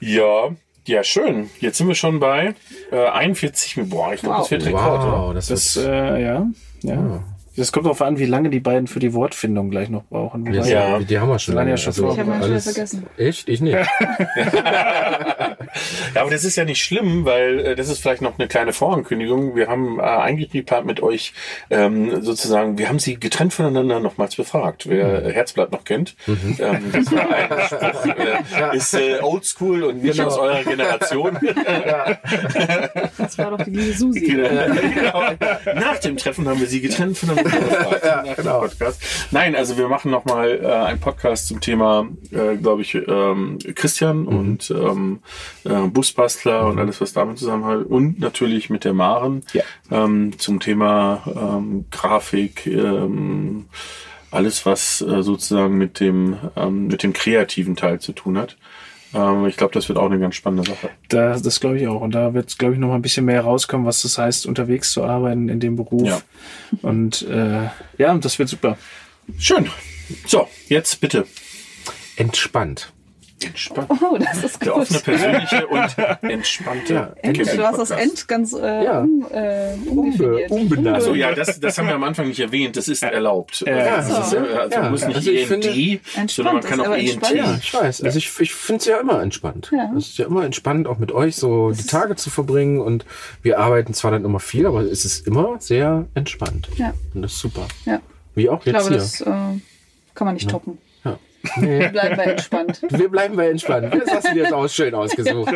[0.00, 0.50] ja.
[0.86, 1.48] Ja, schön.
[1.60, 2.54] Jetzt sind wir schon bei
[2.90, 3.96] äh, 41 Minuten.
[3.96, 5.12] Boah, ich glaube, das wird Rekord, oder?
[5.12, 6.46] Wow, das, Das, ist äh, ja,
[6.82, 7.24] ja.
[7.56, 10.52] Das kommt darauf an, wie lange die beiden für die Wortfindung gleich noch brauchen.
[10.52, 10.64] ja.
[10.64, 10.98] Ja.
[10.98, 11.52] die haben wir schon.
[11.52, 11.78] Die waren ja lange.
[11.78, 13.06] schon Also Ich habe schon vergessen.
[13.16, 13.48] Echt?
[13.48, 13.76] Ich nicht.
[16.14, 18.72] Ja, aber das ist ja nicht schlimm, weil äh, das ist vielleicht noch eine kleine
[18.72, 19.56] Vorankündigung.
[19.56, 21.32] Wir haben äh, eigentlich geplant mit euch
[21.68, 24.88] ähm, sozusagen, wir haben sie getrennt voneinander nochmals befragt.
[24.88, 28.06] Wer äh, Herzblatt noch kennt, ähm, das war ein Spruch,
[28.72, 30.28] äh, ist äh, oldschool und nicht Genau.
[30.28, 31.38] aus eurer Generation.
[33.18, 34.20] Das war doch die liebe Susi.
[34.20, 35.22] genau.
[35.74, 37.43] Nach dem Treffen haben wir sie getrennt voneinander
[38.24, 39.02] nach dem Podcast.
[39.30, 44.26] Nein, also wir machen nochmal äh, einen Podcast zum Thema, äh, glaube ich, ähm, Christian
[44.26, 45.20] und ähm,
[45.64, 47.86] äh, Busbastler und alles, was damit zusammenhält.
[47.86, 49.62] Und natürlich mit der Maren Ja.
[49.90, 53.66] ähm, zum Thema ähm, Grafik, ähm,
[54.30, 58.56] alles, was äh, sozusagen mit dem, ähm, mit dem kreativen Teil zu tun hat.
[59.14, 60.90] Ähm, ich glaube, das wird auch eine ganz spannende Sache.
[61.08, 62.00] Da, das glaube ich auch.
[62.00, 64.92] Und da wird, glaube ich, noch mal ein bisschen mehr rauskommen, was das heißt, unterwegs
[64.92, 66.06] zu arbeiten in dem Beruf.
[66.06, 66.20] Ja.
[66.82, 68.76] Und äh, ja, das wird super.
[69.38, 69.68] Schön.
[70.26, 71.26] So, jetzt bitte.
[72.16, 72.92] Entspannt.
[73.46, 73.90] Entspannt.
[74.02, 74.82] Oh, das ist Der gut.
[74.82, 75.96] offene, persönliche und
[76.30, 77.90] entspannte End, du hast das.
[77.90, 79.00] End ganz äh, Ja.
[79.00, 80.50] um, äh, umdefiniert.
[80.50, 80.96] unbenannt.
[80.96, 82.76] Also ja, das, das haben wir am Anfang nicht erwähnt.
[82.76, 83.64] Das ist erlaubt.
[83.66, 83.74] Ja.
[83.96, 84.90] Also, das ist, äh, also Ja.
[84.90, 87.12] muss nicht Also ich ENT, finde- sondern man kann auch aber ENT.
[87.14, 87.34] entspannt.
[87.36, 88.02] Ja, ich weiß.
[88.02, 89.70] Also ich, ich finde es ja immer entspannt.
[89.72, 89.92] Ja.
[89.96, 92.80] Es ist ja immer entspannt, auch mit euch so die Tage zu verbringen.
[92.80, 93.04] Und
[93.42, 96.68] wir arbeiten zwar dann immer viel, aber es ist immer sehr entspannt.
[96.76, 96.92] Ja.
[97.14, 97.66] Und das ist super.
[97.84, 98.00] Ja.
[98.34, 98.98] Wie auch Ich jetzt glaube, hier.
[98.98, 99.24] das äh,
[100.14, 100.78] kann man nicht toppen.
[101.56, 101.62] Ja.
[101.62, 102.80] Wir bleiben bei entspannt.
[102.88, 103.94] Wir bleiben bei entspannt.
[103.94, 105.52] Das hast du dir jetzt auch schön ausgesucht.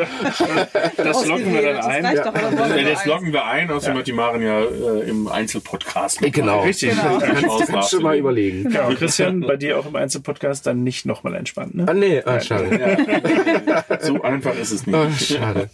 [0.96, 2.06] Das locken wir dann Das ein.
[2.06, 6.20] reicht doch, Ja, das loggen wir ein, außerdem hat die Maren ja äh, im Einzelpodcast.
[6.20, 6.58] Genau.
[6.58, 6.90] mal Richtig.
[6.90, 7.18] Genau.
[7.18, 8.18] Kannst, du mal nachzulegen.
[8.20, 8.62] überlegen.
[8.70, 11.86] Genau, Christian, bei dir auch im Einzelpodcast dann nicht nochmal entspannt, ne?
[11.88, 12.96] Ah, nee, ah, schade.
[14.00, 15.26] So einfach ist es Ah, nicht.
[15.38, 15.68] schade.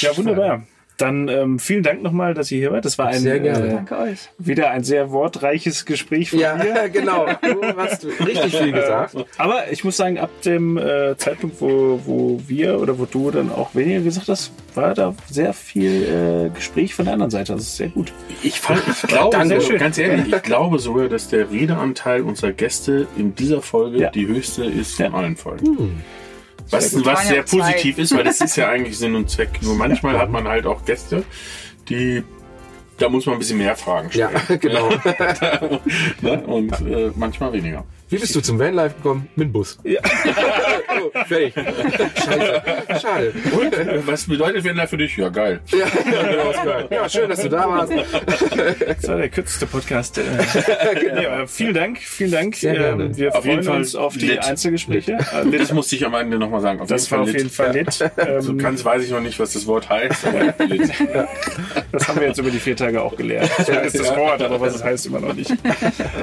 [0.00, 0.62] Ja, wunderbar.
[0.96, 2.84] Dann ähm, vielen Dank nochmal, dass ihr hier wart.
[2.84, 3.66] Das war ein, Sehr gerne.
[3.66, 4.28] Äh, Danke euch.
[4.38, 6.88] wieder ein sehr wortreiches Gespräch von Ja, mir.
[6.92, 7.26] genau.
[7.42, 9.16] Du hast richtig viel gesagt.
[9.36, 13.50] Aber ich muss sagen, ab dem äh, Zeitpunkt, wo, wo wir oder wo du dann
[13.50, 17.52] auch weniger gesagt hast, war da sehr viel äh, Gespräch von der anderen Seite.
[17.54, 18.12] Das ist sehr gut.
[18.42, 19.60] Ich, fand, ich glaube, Danke.
[19.60, 24.10] so, ganz ehrlich, ich glaube sogar, dass der Redeanteil unserer Gäste in dieser Folge Ja.
[24.10, 25.10] die höchste ist Ja.
[25.10, 26.02] von allen Folgen.
[26.70, 29.60] Was, was sehr ja positiv ist, weil das ist ja eigentlich Sinn und Zweck.
[29.62, 31.24] Nur manchmal hat man halt auch Gäste,
[31.88, 32.22] die
[32.96, 34.60] da muss man ein bisschen mehr Fragen Ja, stellen.
[34.60, 34.90] genau.
[36.20, 36.46] Ne?
[36.46, 37.84] Und äh, manchmal weniger.
[38.08, 39.28] Wie bist du zum Vanlife gekommen?
[39.34, 39.78] Mit dem Bus.
[39.82, 40.00] Ja.
[41.26, 41.54] Fertig.
[41.54, 42.62] Scheiße.
[43.00, 43.32] Schade.
[43.52, 45.16] Und äh, was bedeutet wenn da für dich?
[45.16, 45.60] Ja, geil.
[45.70, 45.84] Ja, ja,
[46.30, 47.92] genau, ja, schön, dass du da warst.
[48.86, 50.18] Das war der kürzeste Podcast.
[50.18, 50.22] Äh,
[51.14, 52.56] nee, aber vielen Dank, vielen Dank.
[52.56, 53.04] Sehr gerne.
[53.04, 54.44] Ähm, wir Auf jeden freuen Fall uns auf die lit.
[54.44, 55.12] Einzelgespräche.
[55.12, 55.72] Äh, Das lit.
[55.72, 56.80] musste ich am Ende nochmal sagen.
[56.80, 57.92] Auf Das war auf jeden Fall lit.
[57.92, 58.04] So
[58.52, 60.26] Ähm, ganz weiß ich noch nicht, was das Wort heißt.
[60.26, 60.90] Aber lit.
[61.92, 63.50] Das haben wir jetzt über die vier Tage auch gelernt.
[63.58, 65.52] Das ist das Wort, aber was es heißt, immer noch nicht.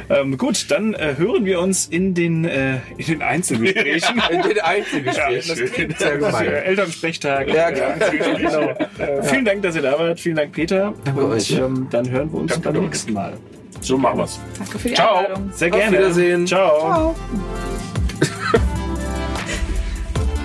[0.10, 4.22] Ähm, gut, dann äh, hören wir uns in den, äh, in den Einzelgesprächen.
[4.30, 5.56] In den Einzelgesprächen.
[5.56, 6.46] Ja, das klingt sehr gemein.
[6.48, 7.48] Elternsprechtag.
[7.54, 7.74] Ja, Äh,
[8.38, 8.62] genau.
[8.98, 10.20] Äh, Vielen Dank, dass ihr da wart.
[10.20, 10.94] Vielen Dank, Peter.
[11.04, 11.52] Danke Und euch.
[11.52, 13.34] ähm, dann hören wir uns Danke beim nächsten Mal.
[13.82, 14.40] So machen wir's.
[14.58, 15.18] Danke für die Ciao.
[15.18, 15.52] Einladung.
[15.54, 15.98] Sehr Auf gerne.
[15.98, 16.48] Wiedersehen.
[16.48, 16.80] Ciao.
[16.80, 17.16] Ciao.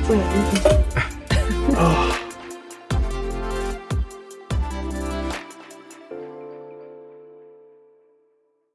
[0.09, 0.14] So,